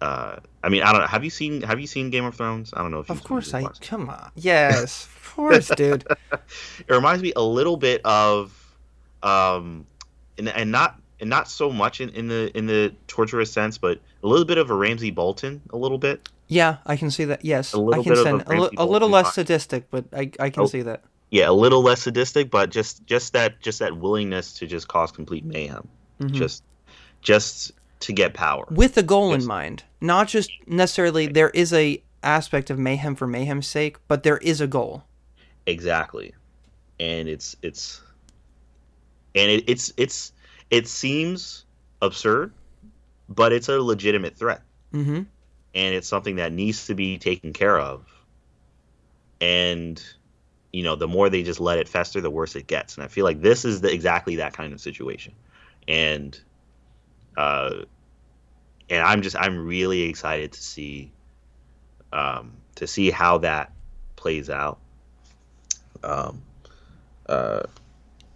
[0.00, 1.06] uh, I mean, I don't know.
[1.06, 2.74] Have you seen Have you seen Game of Thrones?
[2.76, 4.32] I don't know if Of course, I watched come on.
[4.34, 6.04] Yes, of course, dude.
[6.32, 8.76] it reminds me a little bit of
[9.22, 9.86] um
[10.36, 13.98] and, and not and not so much in, in the in the torturous sense but
[14.22, 17.44] a little bit of a ramsay bolton a little bit Yeah, I can see that.
[17.44, 19.90] Yes, A little I can bit of send a a, li- a little less sadistic,
[19.90, 20.66] but I I can Oh.
[20.66, 21.02] see that.
[21.30, 25.10] yeah a little less sadistic but just just that just that willingness to just cause
[25.10, 25.88] complete mayhem
[26.20, 26.30] Mhm.
[26.32, 26.62] just
[27.22, 32.00] just to get power with a goal in mind not just necessarily there is a
[32.22, 35.02] aspect of mayhem for mayhem's sake but there is a goal
[35.66, 36.32] exactly
[37.00, 38.00] and it's it's
[39.34, 40.32] and it, it's it's
[40.70, 41.64] it seems
[42.02, 42.52] absurd
[43.28, 44.62] but it's a legitimate threat
[44.92, 45.22] mm-hmm
[45.76, 48.06] and it's something that needs to be taken care of.
[49.42, 50.02] And
[50.72, 52.96] you know, the more they just let it fester, the worse it gets.
[52.96, 55.34] And I feel like this is the, exactly that kind of situation.
[55.86, 56.38] And
[57.36, 57.84] uh,
[58.88, 61.12] and I'm just I'm really excited to see
[62.10, 63.70] um, to see how that
[64.16, 64.78] plays out.
[66.02, 66.42] Um,
[67.28, 67.64] uh,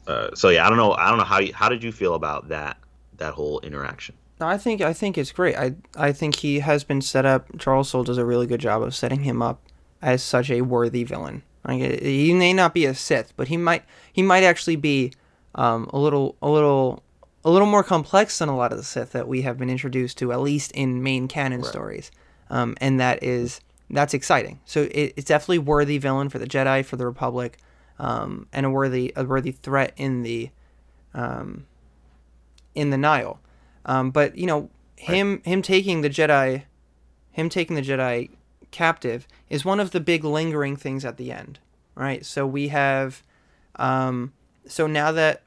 [0.06, 0.92] uh, so yeah, I don't know.
[0.92, 2.78] I don't know how you, how did you feel about that
[3.16, 4.16] that whole interaction?
[4.40, 5.56] No, I think I think it's great.
[5.56, 7.46] I I think he has been set up.
[7.58, 9.60] Charles Soule does a really good job of setting him up
[10.02, 11.42] as such a worthy villain.
[11.66, 15.12] Like he may not be a Sith, but he might he might actually be
[15.54, 17.02] um, a little a little
[17.44, 20.18] a little more complex than a lot of the Sith that we have been introduced
[20.18, 22.10] to, at least in main canon stories.
[22.50, 24.60] Um, and that is that's exciting.
[24.64, 27.58] So it, it's definitely worthy villain for the Jedi, for the Republic,
[28.00, 30.50] um, and a worthy a worthy threat in the
[31.14, 31.66] um,
[32.74, 33.38] in the Nihil.
[33.84, 36.64] Um, but you know him him taking the Jedi,
[37.30, 38.30] him taking the Jedi
[38.70, 41.58] captive is one of the big lingering things at the end,
[41.94, 42.24] right?
[42.24, 43.22] So we have,
[43.76, 44.32] um,
[44.66, 45.42] so now that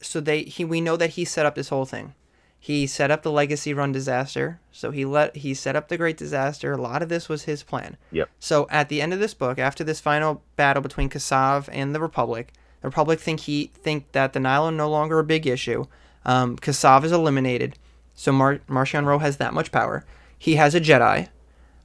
[0.00, 2.14] so they he we know that he set up this whole thing.
[2.60, 4.60] He set up the legacy run disaster.
[4.72, 6.72] So he let he set up the great disaster.
[6.72, 7.96] A lot of this was his plan.
[8.10, 8.28] Yep.
[8.38, 12.00] So at the end of this book, after this final battle between Kassav and the
[12.00, 15.86] Republic, the Republic think he think that the Nihil are no longer a big issue.
[16.24, 17.78] Um, Kassav is eliminated,
[18.14, 20.04] so Mar- Marchion Ro has that much power.
[20.36, 21.28] He has a Jedi,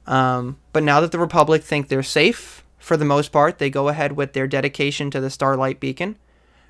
[0.06, 3.88] um, but now that the Republic think they're safe for the most part, they go
[3.88, 6.16] ahead with their dedication to the Starlight Beacon.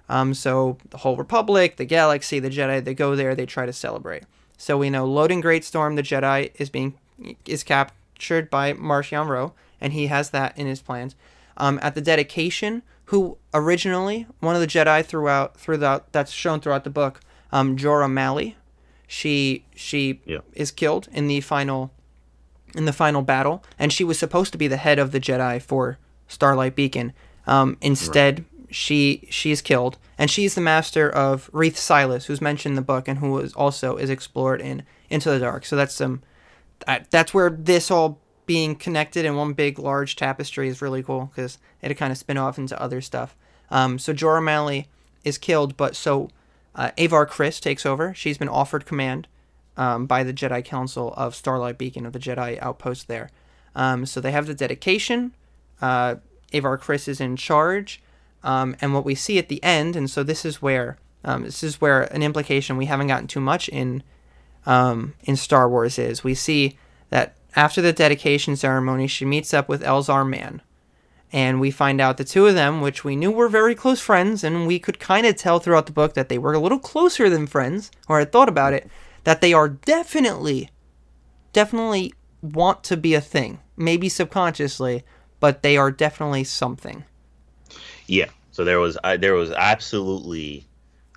[0.09, 3.73] Um, so the whole Republic, the galaxy, the Jedi, they go there, they try to
[3.73, 4.25] celebrate.
[4.59, 6.95] So we know Loden Greatstorm, the Jedi, is being
[7.47, 11.15] is captured by Marchion Ro, and he has that in his plans.
[11.57, 16.85] Um, at the dedication, who originally one of the Jedi throughout throughout that's shown throughout
[16.85, 17.21] the book,
[17.53, 18.57] um, Jora Malli,
[19.07, 20.39] she she Yeah.
[20.55, 21.91] is killed in the final
[22.75, 25.63] in the final battle, and she was supposed to be the head of the Jedi
[25.63, 25.99] for
[26.29, 27.13] Starlight Beacon.
[27.47, 28.45] Um, instead, she
[28.75, 33.09] she is killed, and she's the master of Reath Silas, who's mentioned in the book,
[33.09, 35.65] and who is also is explored in Into the Dark.
[35.65, 36.23] So that's some
[36.87, 41.31] um, that's where this all being connected in one big large tapestry is really cool
[41.35, 43.37] because it kind of spin off into other stuff.
[43.71, 44.89] Um, so Jora Malli
[45.25, 46.31] is killed, but so
[46.75, 48.13] uh, Avar Kriss takes over.
[48.15, 49.29] She's been offered command
[49.77, 53.31] um, by the Jedi Council of Starlight Beacon of the Jedi outpost there.
[53.75, 55.35] Um, so they have the dedication.
[55.81, 56.17] Uh,
[56.53, 58.03] Avar Kriss is in charge,
[58.45, 61.65] um, and what we see at the end, and so this is where um, this
[61.65, 64.03] is where an implication we haven't gotten too much in
[64.67, 66.79] um, in Star Wars is we see
[67.11, 70.63] that after the dedication ceremony, she meets up with Elzar Mann.
[71.33, 74.45] And we find out the two of them, which we knew were very close friends,
[74.45, 77.29] and we could kind of tell throughout the book that they were a little closer
[77.29, 78.89] than friends, or I thought about it,
[79.25, 80.71] that they are definitely,
[81.53, 83.61] definitely want to be a thing.
[83.77, 85.03] Maybe subconsciously,
[85.41, 87.05] but they are definitely something.
[88.07, 88.27] Yeah.
[88.53, 90.67] So there was, uh, there was absolutely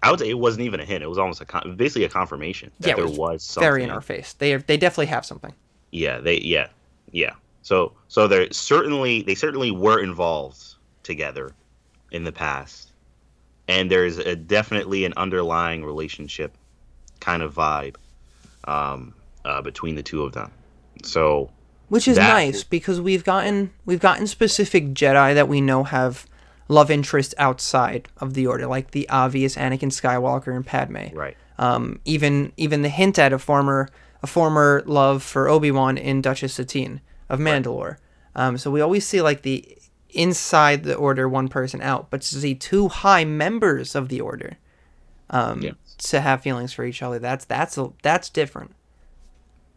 [0.04, 1.04] I would say it wasn't even a hint.
[1.04, 3.68] It was almost a con- basically a confirmation that yeah, there was, was something.
[3.68, 4.34] Very in our face.
[4.34, 5.54] They they definitely have something.
[5.92, 6.68] Yeah, they yeah
[7.12, 7.34] yeah.
[7.64, 10.64] So so they certainly they certainly were involved
[11.04, 11.54] together
[12.12, 12.92] in the past,
[13.68, 16.56] and there's a, definitely an underlying relationship
[17.20, 17.96] kind of vibe
[18.66, 19.14] um,
[19.46, 20.52] uh, between the two of them.
[21.04, 21.50] So
[21.90, 26.28] which is nice because we've gotten we've gotten specific Jedi that we know have
[26.68, 31.14] love interest outside of the order, like the obvious Anakin Skywalker and Padme.
[31.14, 31.38] Right.
[31.58, 33.90] Um, even even the hint at a former
[34.22, 37.84] a former love for Obi Wan in Duchess Satine of Mandalore.
[37.86, 37.98] Right.
[38.36, 39.78] Um, so we always see like the
[40.10, 44.58] inside the order one person out, but to see two high members of the order
[45.30, 45.76] um, yes.
[45.98, 48.74] to have feelings for each other, that's that's a, that's different.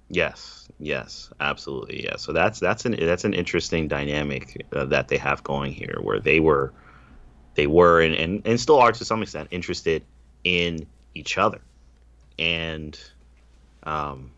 [0.09, 2.17] Yes, yes, absolutely, yeah.
[2.17, 6.19] So that's that's an that's an interesting dynamic uh, that they have going here, where
[6.19, 6.73] they were
[7.61, 10.03] they were and, and, and still are to some extent interested
[10.45, 11.61] in each other
[12.39, 12.99] and
[13.83, 14.31] um,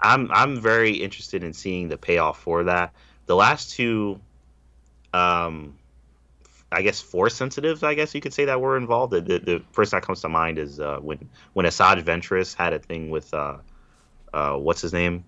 [0.00, 2.94] i'm i'm very interested in seeing the payoff for that
[3.26, 4.18] the last two
[5.12, 5.76] um,
[6.74, 9.12] I guess force sensitives, I guess you could say that were involved.
[9.12, 12.72] The, the, the first that comes to mind is uh, when when Asajj Ventress had
[12.72, 13.58] a thing with uh,
[14.32, 15.24] uh, what's his name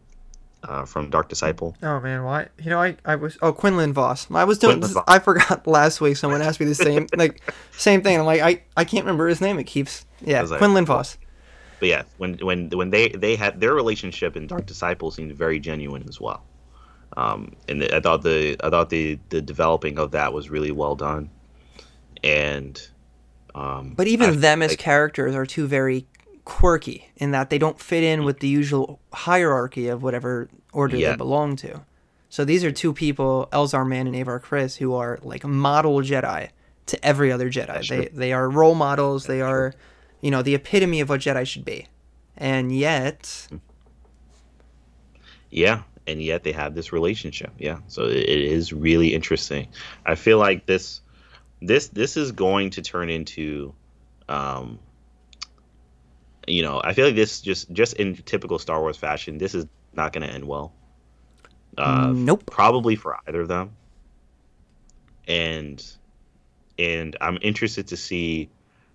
[0.68, 1.76] uh, from Dark Disciple.
[1.82, 2.48] Oh man, why?
[2.62, 4.30] You know, I, I was oh Quinlan Vos.
[4.30, 4.80] I was doing.
[4.80, 6.16] This, I forgot last week.
[6.16, 7.42] Someone asked me the same like
[7.72, 8.18] same thing.
[8.18, 9.58] I'm like I I can't remember his name.
[9.58, 11.18] It keeps yeah like, Quinlan Vos.
[11.80, 15.60] But yeah, when when when they they had their relationship in Dark Disciple seemed very
[15.60, 16.44] genuine as well.
[17.16, 20.70] Um, and the, I thought the I thought the the developing of that was really
[20.72, 21.30] well done.
[22.22, 22.80] And
[23.54, 26.06] um, but even I, them as like, characters are two very
[26.44, 31.10] quirky in that they don't fit in with the usual hierarchy of whatever order yeah.
[31.10, 31.80] they belong to.
[32.28, 36.48] So these are two people, Elzar Mann and Avar Kriss, who are like model Jedi
[36.86, 37.86] to every other Jedi.
[37.88, 39.26] They they are role models.
[39.26, 39.72] They are,
[40.20, 41.86] you know, the epitome of what Jedi should be.
[42.36, 43.46] And yet,
[45.50, 47.52] yeah, and yet they have this relationship.
[47.58, 49.68] Yeah, so it is really interesting.
[50.04, 51.00] I feel like this
[51.62, 53.72] this this is going to turn into
[54.28, 54.80] um,
[56.46, 59.66] you know, I feel like this just just in typical Star Wars fashion, this is
[59.92, 60.72] not going to end well.
[61.76, 62.44] Uh, nope.
[62.46, 63.76] Probably for either of them.
[65.26, 65.84] And
[66.78, 68.50] and I'm interested to see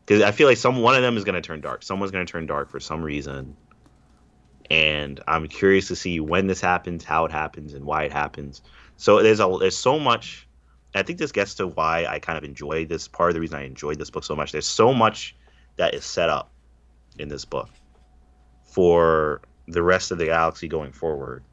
[0.05, 1.83] because I feel like some one of them is going to turn dark.
[1.83, 3.55] Someone's going to turn dark for some reason.
[4.69, 8.61] And I'm curious to see when this happens, how it happens, and why it happens.
[8.97, 10.47] So there's a there's so much.
[10.93, 13.59] I think this gets to why I kind of enjoy this part of the reason
[13.59, 14.51] I enjoyed this book so much.
[14.51, 15.35] There's so much
[15.77, 16.51] that is set up
[17.19, 17.69] in this book
[18.63, 21.43] for the rest of the galaxy going forward.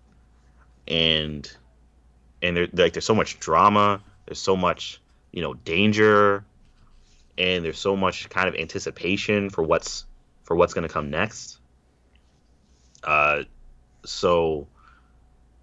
[0.88, 1.50] And
[2.42, 5.00] and there like there's so much drama, there's so much,
[5.32, 6.44] you know, danger,
[7.36, 10.04] and there's so much kind of anticipation for what's
[10.44, 11.58] for what's going to come next.
[13.02, 13.42] Uh
[14.04, 14.68] so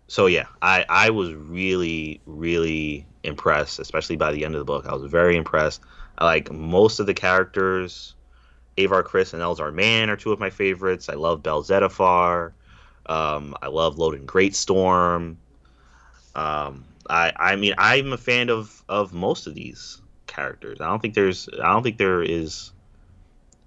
[0.08, 4.86] so yeah, I I was really really impressed, especially by the end of the book.
[4.86, 5.82] I was very impressed.
[6.18, 8.16] I like most of the characters
[8.78, 11.10] Avar Kriss and Elzar Mann are two of my favorites.
[11.10, 12.54] I love Bell Zettifar.
[13.06, 15.36] Um, I love Loden Greatstorm.
[16.36, 20.82] Um, I I mean I'm a fan of of most of these characters.
[20.82, 22.72] I don't think there's I don't think there is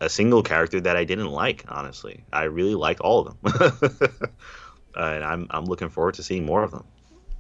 [0.00, 1.64] a single character that I didn't like.
[1.68, 4.10] Honestly, I really like all of them,
[4.96, 6.84] and I'm I'm looking forward to seeing more of them.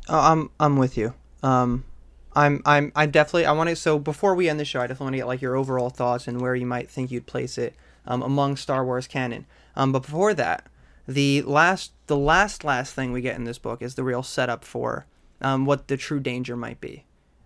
[0.08, 1.14] Oh, I'm I'm with you.
[1.42, 1.84] Um,
[2.36, 5.06] I'm I'm I definitely I want to so before we end the show I definitely
[5.06, 7.74] want to get like your overall thoughts and where you might think you'd place it
[8.06, 9.46] um, among Star Wars canon.
[9.76, 10.68] Um, but before that,
[11.08, 14.64] the last the last last thing we get in this book is the real setup
[14.64, 15.06] for
[15.40, 17.04] um, what the true danger might be.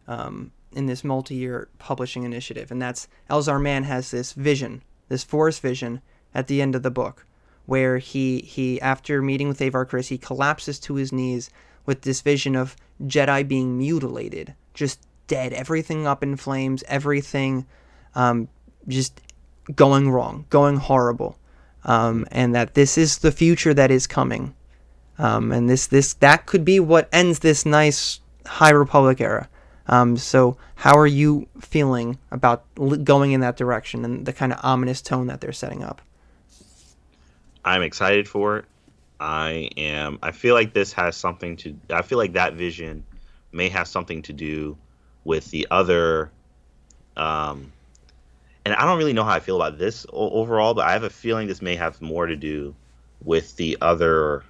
[0.08, 5.62] um, in this multi-year publishing initiative, and that's Elzar Mann has this vision, this forest
[5.62, 6.02] vision
[6.34, 7.26] at the end of the book,
[7.66, 11.50] where he he after meeting with Avar Kriss, he collapses to his knees
[11.86, 17.66] with this vision of Jedi being mutilated, just dead, everything up in flames, everything
[18.14, 18.48] um,
[18.88, 19.20] just
[19.74, 21.38] going wrong, going horrible,
[21.84, 24.54] um, and that this is the future that is coming,
[25.18, 29.48] um, and this this that could be what ends this nice High Republic era.
[29.86, 32.64] Um, so, how are you feeling about
[33.04, 36.00] going in that direction and the kind of ominous tone that they're setting up?
[37.64, 38.64] I'm excited for it.
[39.18, 40.18] I am.
[40.22, 41.76] I feel like this has something to.
[41.90, 43.04] I feel like that vision
[43.52, 44.76] may have something to do
[45.24, 46.30] with the other.
[47.16, 47.72] Um,
[48.64, 51.02] and I don't really know how I feel about this o- overall, but I have
[51.02, 52.74] a feeling this may have more to do
[53.22, 54.44] with the other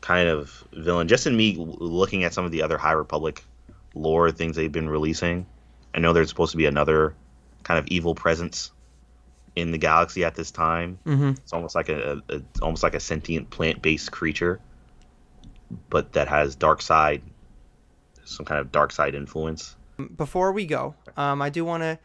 [0.00, 1.08] kind of villain.
[1.08, 3.44] Just in me looking at some of the other High Republic
[3.94, 5.46] lore things they've been releasing,
[5.94, 7.14] I know there's supposed to be another
[7.62, 8.72] kind of evil presence
[9.56, 10.98] in the galaxy at this time.
[11.04, 11.30] Mm-hmm.
[11.30, 14.60] It's almost like a, a it's almost like a sentient plant-based creature,
[15.90, 17.22] but that has dark side,
[18.30, 19.76] some kind of dark side influence.
[20.16, 21.98] Before we go, um, I do want to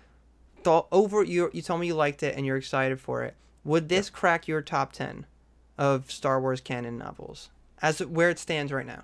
[0.64, 1.50] th- over you.
[1.54, 3.36] You told me you liked it and you're excited for it.
[3.64, 5.26] Would this crack your top ten
[5.78, 7.50] of Star Wars canon novels
[7.82, 9.04] as where it stands right now?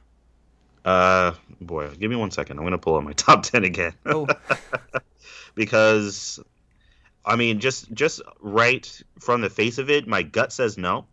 [0.84, 2.58] Uh, boy, give me one second.
[2.58, 3.94] I'm gonna pull up my top ten again.
[4.06, 4.28] Oh,
[5.56, 6.40] because
[7.26, 11.06] I mean, just just right from the face of it, my gut says no,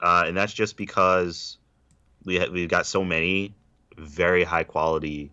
[0.00, 1.58] uh, and that's just because
[2.24, 3.54] we ha- we've got so many
[3.96, 5.30] very high quality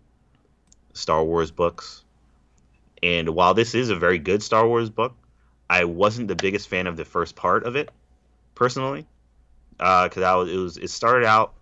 [0.92, 2.04] Star Wars books,
[3.02, 5.14] and while this is a very good Star Wars book,
[5.70, 7.90] I wasn't the biggest fan of the first part of it,
[8.54, 9.06] personally,
[9.72, 11.54] because I was it was it started out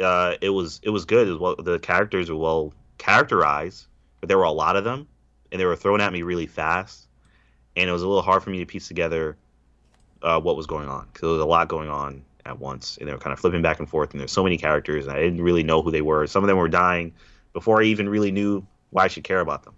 [0.00, 1.56] uh, it was it was good as well.
[1.56, 3.86] The characters were well characterized,
[4.20, 5.06] but there were a lot of them,
[5.50, 7.06] and they were thrown at me really fast,
[7.76, 9.36] and it was a little hard for me to piece together
[10.22, 13.08] uh, what was going on because there was a lot going on at once, and
[13.08, 15.20] they were kind of flipping back and forth, and there's so many characters, and I
[15.20, 16.26] didn't really know who they were.
[16.26, 17.12] Some of them were dying
[17.52, 19.74] before I even really knew why I should care about them.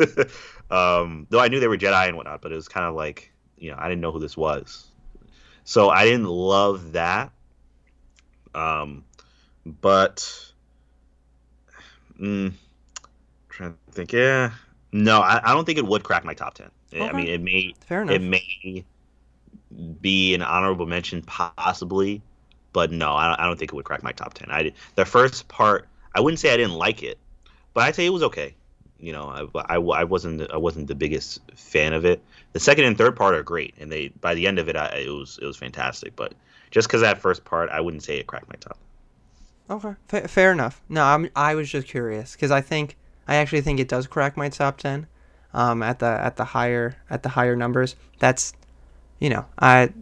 [0.70, 3.32] um, though I knew they were Jedi and whatnot, but it was kind of like
[3.56, 4.88] you know I didn't know who this was,
[5.62, 7.30] so I didn't love that.
[8.54, 9.04] Um,
[9.64, 10.28] but
[12.20, 12.52] mm,
[13.48, 14.50] trying to think, yeah,
[14.90, 16.70] no, I, I don't think it would crack my top ten.
[17.00, 18.16] I mean, it may fair enough.
[18.16, 18.84] it may
[20.00, 22.22] be an honorable mention, possibly,
[22.72, 24.50] but no, I don't, I don't think it would crack my top ten.
[24.50, 27.18] I the first part, I wouldn't say I didn't like it,
[27.74, 28.54] but I'd say it was okay.
[29.00, 32.20] You know, I, I, I wasn't I wasn't the biggest fan of it.
[32.52, 34.86] The second and third part are great, and they by the end of it, I,
[35.06, 36.16] it was it was fantastic.
[36.16, 36.34] But
[36.70, 38.78] just because that first part, I wouldn't say it cracked my top.
[39.70, 40.82] Okay, Fa- fair enough.
[40.88, 42.96] No, I'm, I was just curious because I think
[43.28, 45.06] I actually think it does crack my top ten.
[45.54, 47.96] Um, at the at the higher at the higher numbers.
[48.18, 48.52] That's,
[49.18, 49.92] you know, I.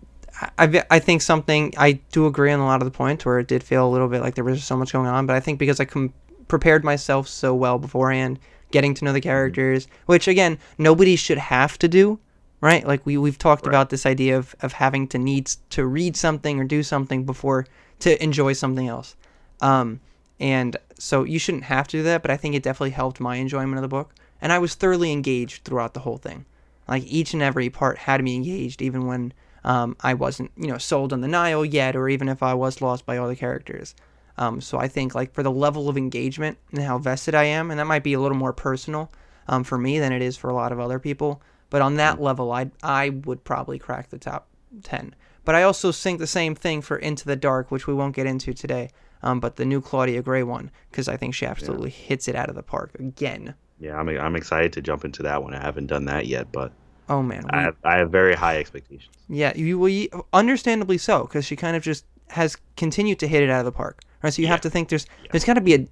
[0.59, 3.49] I, I think something I do agree on a lot of the points where it
[3.49, 5.59] did feel a little bit like there was so much going on, but I think
[5.59, 6.13] because I com-
[6.49, 8.39] prepared myself so well beforehand,
[8.71, 12.19] getting to know the characters, which again nobody should have to do,
[12.61, 12.87] right?
[12.87, 13.73] Like we we've talked Right.
[13.73, 17.67] about this idea of of having to need to read something or do something before
[18.01, 19.17] to enjoy something else.
[19.61, 20.01] Um,
[20.39, 23.37] and so you shouldn't have to do that, but I think it definitely helped my
[23.37, 24.15] enjoyment of the book.
[24.43, 26.45] And I was thoroughly engaged throughout the whole thing.
[26.87, 29.33] Like each and every part had me engaged, even when
[29.65, 32.83] um, I wasn't, you know, sold on the Nihil yet, or even if I was
[32.83, 33.95] lost by all the characters.
[34.39, 37.71] Um, so I think like for the level of engagement and how vested I am,
[37.71, 39.11] and that might be a little more personal
[39.49, 41.41] um, for me than it is for a lot of other people.
[41.71, 44.47] But on that level, I I would probably crack the top
[44.83, 45.15] ten.
[45.45, 48.27] But I also think the same thing for Into the Dark, which we won't get
[48.27, 48.91] into today.
[49.23, 52.49] Um, but the new Claudia Gray one, because I think she absolutely hits it out
[52.51, 53.55] of the park again.
[53.81, 55.55] Yeah, I'm I'm excited to jump into that one.
[55.55, 56.73] I haven't done that yet, but
[57.09, 59.11] Oh man, we- I have, I have very high expectations.
[59.29, 63.51] Yeah, you we understandably so because she kind of just has continued to hit it
[63.51, 64.01] out of the park.
[64.23, 65.87] Right, so you have to think there's there's got to be a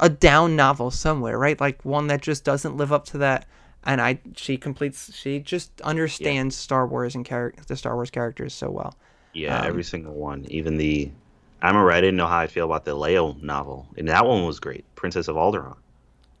[0.00, 1.60] a down novel somewhere, right?
[1.60, 3.46] Like one that just doesn't live up to that.
[3.84, 8.54] And I she completes she just understands Star Wars and char- the Star Wars characters
[8.54, 8.96] so well.
[9.34, 10.46] Yeah, Um, every single one.
[10.48, 11.10] Even the
[11.60, 11.98] I'm alright.
[11.98, 14.84] I didn't know how I feel about the Leia novel, and that one was great.
[14.94, 15.76] Princess of Alderaan.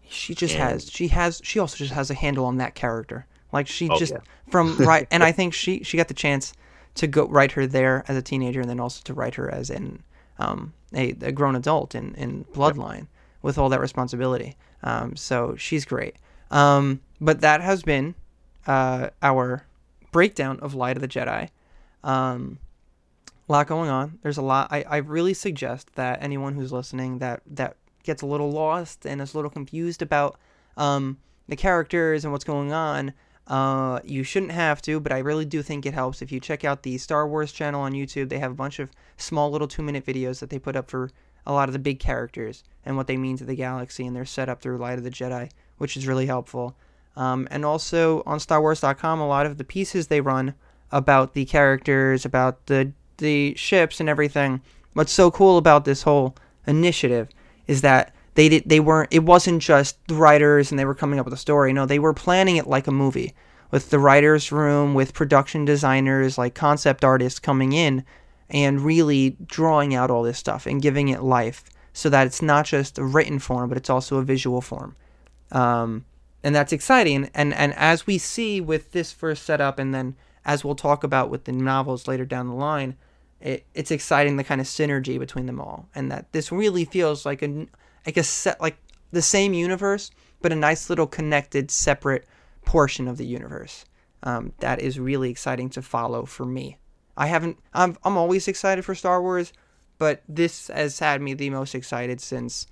[0.08, 3.26] She just And- has she has she also just has a handle on that character.
[3.52, 4.18] Like she Oh, just yeah.
[4.50, 6.52] from right and I think she she got the chance
[6.94, 9.68] to go write her there as a teenager and then also to write her as
[9.70, 10.02] in
[10.38, 13.06] um, a, a grown adult in, in Bloodline
[13.42, 14.56] with all that responsibility.
[14.82, 16.16] Um, so she's great.
[16.50, 18.14] Um, but that has been
[18.66, 19.64] uh, our
[20.12, 21.48] breakdown of Light of the Jedi.
[22.04, 22.58] Um,
[23.48, 24.18] a lot going on.
[24.22, 24.68] There's a lot.
[24.70, 29.20] I, I really suggest that anyone who's listening that that gets a little lost and
[29.20, 30.38] is a little confused about
[30.76, 31.18] um,
[31.48, 33.12] the characters and what's going on,
[33.46, 36.64] uh, you shouldn't have to, but I really do think it helps if you check
[36.64, 38.28] out the Star Wars channel on YouTube.
[38.28, 41.10] They have a bunch of small little two minute videos that they put up for
[41.44, 44.24] a lot of the big characters and what they mean to the galaxy and their
[44.24, 46.76] setup through Light of the Jedi, which is really helpful.
[47.16, 50.54] Um, and also on StarWars.com, a lot of the pieces they run
[50.90, 54.60] about the characters, about the the ships and everything.
[54.94, 56.36] What's so cool about this whole
[56.66, 57.28] initiative
[57.66, 61.18] is that they did they weren't it wasn't just the writers and they were coming
[61.18, 61.72] up with a story.
[61.72, 63.34] No, they were planning it like a movie
[63.70, 68.04] with the writers room, with production designers, like concept artists coming in
[68.50, 72.66] and really drawing out all this stuff and giving it life so that it's not
[72.66, 74.94] just a written form, but it's also a visual form.
[75.50, 76.04] Um,
[76.42, 77.30] and that's exciting.
[77.34, 81.30] And and as we see with this first setup, and then as we'll talk about
[81.30, 82.96] with the novels later down the line,
[83.40, 87.24] it, it's exciting the kind of synergy between them all, and that this really feels
[87.24, 87.66] like a
[88.06, 88.76] like a set like
[89.10, 92.26] the same universe, but a nice little connected, separate
[92.64, 93.84] portion of the universe.
[94.22, 96.78] Um, that is really exciting to follow for me.
[97.16, 97.58] I haven't.
[97.74, 99.52] I'm I'm always excited for Star Wars,
[99.98, 102.66] but this has had me the most excited since,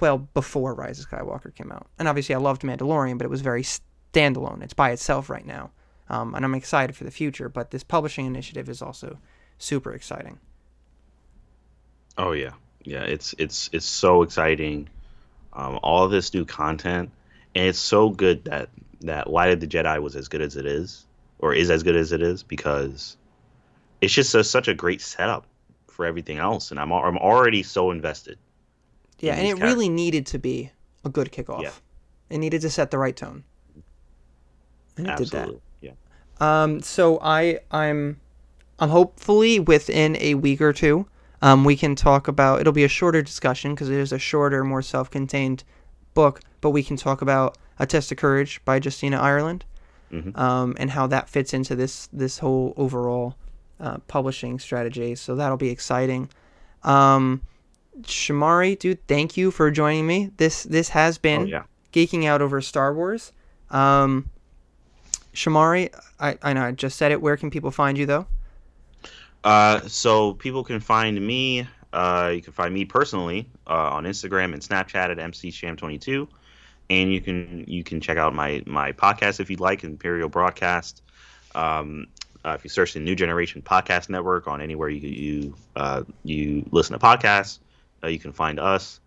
[0.00, 1.88] well, before Rise of Skywalker came out.
[1.98, 4.62] And obviously, I loved Mandalorian, but it was very standalone.
[4.62, 5.72] It's by itself right now,
[6.08, 7.48] um, and I'm excited for the future.
[7.48, 9.18] But this publishing initiative is also
[9.58, 10.38] super exciting.
[12.16, 12.52] Oh yeah,
[12.84, 13.02] yeah.
[13.02, 14.88] It's it's it's so exciting.
[15.52, 17.10] Um, all this new content,
[17.54, 18.70] and it's so good that
[19.02, 21.06] that Light of the Jedi was as good as it is,
[21.38, 23.16] or is as good as it is, because
[24.00, 25.46] it's just a, such a great setup
[25.86, 28.38] for everything else, and I'm I'm already so invested.
[29.20, 29.70] Yeah, and it characters.
[29.70, 30.70] really needed to be
[31.04, 31.62] a good kickoff.
[31.62, 31.70] Yeah.
[32.30, 33.44] It needed to set the right tone.
[34.96, 35.60] And it Absolutely.
[35.80, 35.96] did that.
[36.40, 36.62] Yeah.
[36.62, 36.80] Um.
[36.80, 38.20] So I I'm
[38.78, 41.06] I'm hopefully within a week or two.
[41.44, 44.64] Um, we can talk about it'll be a shorter discussion because it is a shorter,
[44.64, 45.62] more self-contained
[46.14, 49.66] book, but we can talk about A Test of Courage by Justina Ireland,
[50.10, 50.34] mm-hmm.
[50.40, 53.36] um, and how that fits into this this whole overall
[53.78, 55.14] uh, publishing strategy.
[55.16, 56.30] So that'll be exciting.
[56.82, 57.42] Um,
[58.00, 60.30] Shamari, dude, thank you for joining me.
[60.38, 61.64] This this has been oh, yeah.
[61.92, 63.32] geeking out over Star Wars.
[63.68, 64.30] Um,
[65.34, 67.20] Shamari, I, I know I just said it.
[67.20, 68.28] Where can people find you though?
[69.44, 71.68] Uh, so people can find me.
[71.92, 76.26] Uh, you can find me personally uh, on Instagram and Snapchat at mcsham22,
[76.90, 81.02] and you can you can check out my my podcast if you'd like, Imperial Broadcast.
[81.54, 82.06] Um,
[82.44, 86.66] uh, if you search the New Generation Podcast Network on anywhere you you uh, you
[86.72, 87.58] listen to podcasts,
[88.02, 89.00] you can find us.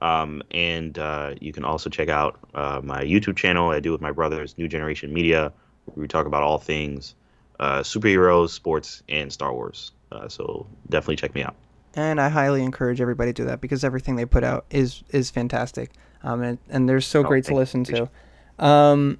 [0.00, 0.96] Um, and
[1.40, 3.70] you can also check out my YouTube channel.
[3.70, 5.52] I do with my brothers, New Generation Media.
[5.94, 7.14] We talk about all things
[7.60, 9.92] uh, superheroes, sports, and Star Wars.
[10.28, 11.56] so definitely check me out.
[11.96, 15.30] And I highly encourage everybody to do that because everything they put out is is
[15.30, 15.90] fantastic.
[16.22, 18.08] Um, and, and they're so oh, great to listen to.
[18.58, 19.18] Um,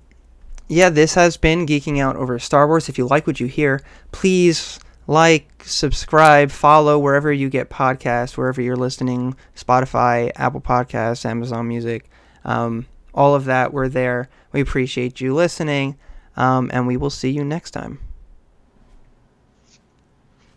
[0.69, 2.89] yeah, this has been Geeking Out over Star Wars.
[2.89, 8.63] If you like what you hear, please like, subscribe, follow wherever you get podcasts, wherever
[8.63, 12.09] you're listening Spotify, Apple Podcasts, Amazon Music,
[12.45, 13.73] um, all of that.
[13.73, 14.31] We're there.
[14.53, 15.99] We appreciate you listening,
[16.37, 17.99] um, and we will see you next time.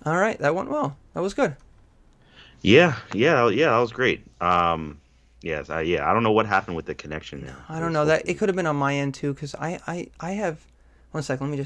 [0.08, 0.96] All right, that went well.
[1.14, 1.56] That was good.
[2.62, 4.26] Yeah, yeah, yeah, that was great.
[4.42, 5.00] Um,
[5.48, 6.10] Yes, I, yeah.
[6.10, 7.56] I don't know what happened with the connection there.
[7.70, 10.08] I don't know that it could have been on my end too because I, I
[10.20, 10.66] I have
[11.12, 11.40] one sec.
[11.40, 11.56] Let me just